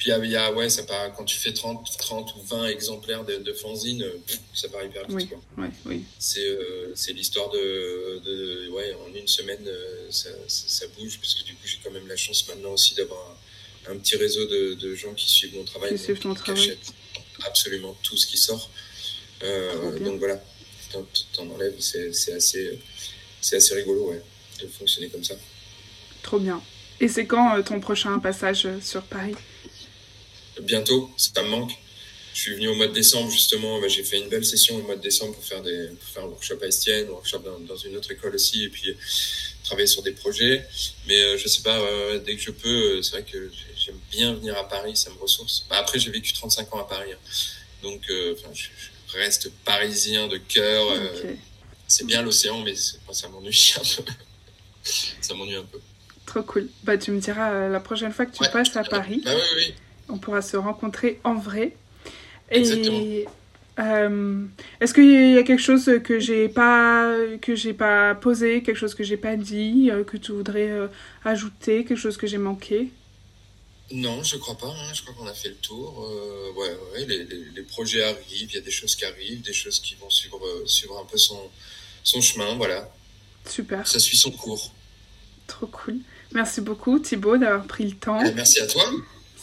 [0.00, 3.22] Puis il y a- ouais, ça part, quand tu fais 30, 30 ou 20 exemplaires
[3.22, 5.14] de, de fanzine, euh, pff, ça part hyper vite.
[5.14, 5.26] Oui.
[5.28, 5.38] quoi.
[5.64, 6.04] Ouais, oui.
[6.18, 8.70] C'est euh, c'est l'histoire de, de.
[8.70, 11.90] Ouais, en une semaine, euh, ça, ça, ça bouge, parce que du coup, j'ai quand
[11.90, 13.36] même la chance maintenant aussi d'avoir
[13.86, 15.90] un, un petit réseau de, de gens qui suivent mon travail.
[15.92, 16.62] Qui suivent ton qui travail.
[16.62, 16.92] achètent
[17.46, 18.70] absolument tout ce qui sort.
[19.42, 20.06] Euh, Trop bien.
[20.08, 20.42] donc voilà,
[20.92, 22.78] t'en t'en enlèves, c'est c'est assez,
[23.42, 24.22] c'est assez rigolo, ouais,
[24.62, 25.34] de fonctionner comme ça.
[26.22, 26.62] Trop bien.
[27.00, 29.34] Et c'est quand euh, ton prochain passage sur Paris?
[30.62, 31.72] Bientôt, ça me manque.
[32.32, 33.80] Je suis venu au mois de décembre, justement.
[33.80, 36.22] bah, j'ai fait une belle session au mois de décembre pour faire, des, pour faire
[36.24, 38.94] un workshop à Estienne, un workshop dans, dans une autre école aussi, et puis euh,
[39.64, 40.64] travailler sur des projets.
[41.08, 43.84] Mais euh, je sais pas, euh, dès que je peux, euh, c'est vrai que j'ai-
[43.86, 45.66] j'aime bien venir à Paris, ça me ressource.
[45.68, 47.10] Bah, après, j'ai vécu 35 ans à Paris.
[47.12, 47.18] hein.
[47.82, 48.64] Donc, euh, enfin, je,
[49.12, 50.86] je reste parisien de cœur.
[51.88, 54.12] C'est bien l'océan, mais c'est- moi, ça m'ennuie un peu.
[55.20, 55.80] ça m'ennuie un peu.
[56.26, 56.68] Trop cool.
[56.84, 58.50] Bah, tu me diras la prochaine fois que tu Ouais.
[58.52, 59.20] passes à Paris.
[59.24, 59.74] Bah oui, oui.
[60.10, 61.76] On pourra se rencontrer en vrai.
[62.50, 62.98] Exactement.
[63.00, 63.26] Et
[63.78, 64.44] euh,
[64.80, 68.94] est-ce qu'il y a quelque chose que j'ai pas que j'ai pas posé, quelque chose
[68.94, 70.88] que j'ai pas dit, euh, que tu voudrais euh,
[71.24, 72.90] ajouter, quelque chose que j'ai manqué?
[73.92, 74.68] Non, je crois pas.
[74.68, 74.92] hein.
[74.94, 76.04] Je crois qu'on a fait le tour.
[76.08, 79.42] Euh, ouais, ouais, les, les, les projets arrivent, il y a des choses qui arrivent,
[79.42, 81.40] des choses qui vont suivre, suivre un peu son,
[82.04, 82.54] son chemin.
[82.56, 82.88] Voilà,
[83.48, 84.72] Super, ça suit son cours.
[85.46, 85.96] trop cool.
[86.32, 88.20] Merci beaucoup Thibaut d'avoir pris le temps.
[88.34, 88.84] Merci à toi.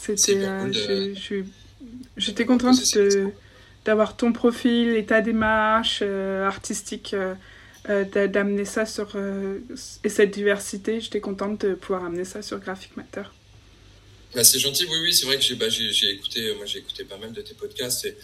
[0.00, 1.44] C'était, euh, cool de- je- je-
[2.16, 2.76] j'étais contente
[3.84, 7.34] d'avoir ton profil et ta démarche artistique, euh,
[7.88, 9.16] euh, d'a- d'amener ça sur
[10.04, 11.00] et cette diversité.
[11.00, 13.22] J'étais contente de pouvoir amener ça sur Graphic Matter.
[14.34, 17.16] Bah, c'est gentil, oui, oui, c'est vrai que j'ai bah, écouté, moi j'ai écouté pas
[17.16, 18.14] mal de tes podcasts et,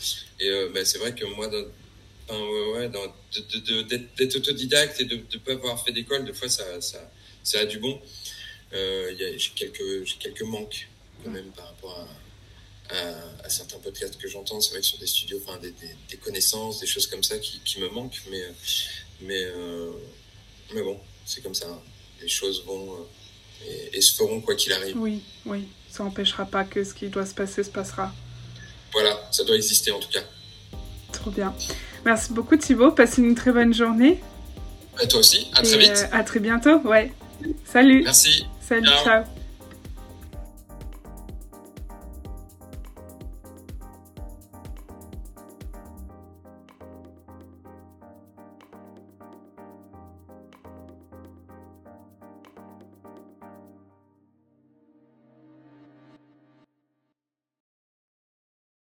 [0.40, 1.48] et euh, bah, c'est vrai que moi,
[2.28, 6.48] enfin, ouais, ouais, d'être d'être autodidacte et de ne pas avoir fait d'école, des fois
[6.48, 7.10] ça, ça,
[7.42, 7.98] ça a du bon.
[8.74, 10.88] Euh, j'ai quelques, j'ai quelques manques
[11.30, 12.06] même par rapport
[12.90, 14.60] à, certains podcasts que j'entends.
[14.60, 15.72] C'est vrai que sur des studios, enfin, des,
[16.08, 18.22] des, connaissances, des choses comme ça qui, qui me manquent.
[18.30, 18.42] Mais,
[19.20, 19.46] mais,
[20.74, 21.82] mais bon, c'est comme ça.
[22.20, 23.06] Les choses vont
[23.92, 24.96] et, se feront quoi qu'il arrive.
[24.98, 25.68] Oui, oui.
[25.90, 28.12] Ça n'empêchera pas que ce qui doit se passer se passera.
[28.92, 30.22] Voilà, ça doit exister en tout cas.
[31.12, 31.54] Trop bien.
[32.04, 32.90] Merci beaucoup Thibaut.
[32.90, 34.20] Passe une très bonne journée.
[35.02, 35.48] Et toi aussi.
[35.54, 35.90] À très vite.
[35.90, 36.78] Euh, à très bientôt.
[36.80, 37.12] Ouais.
[37.64, 38.02] Salut.
[38.04, 38.46] Merci.
[38.60, 38.88] Salut.
[39.04, 39.24] ciao.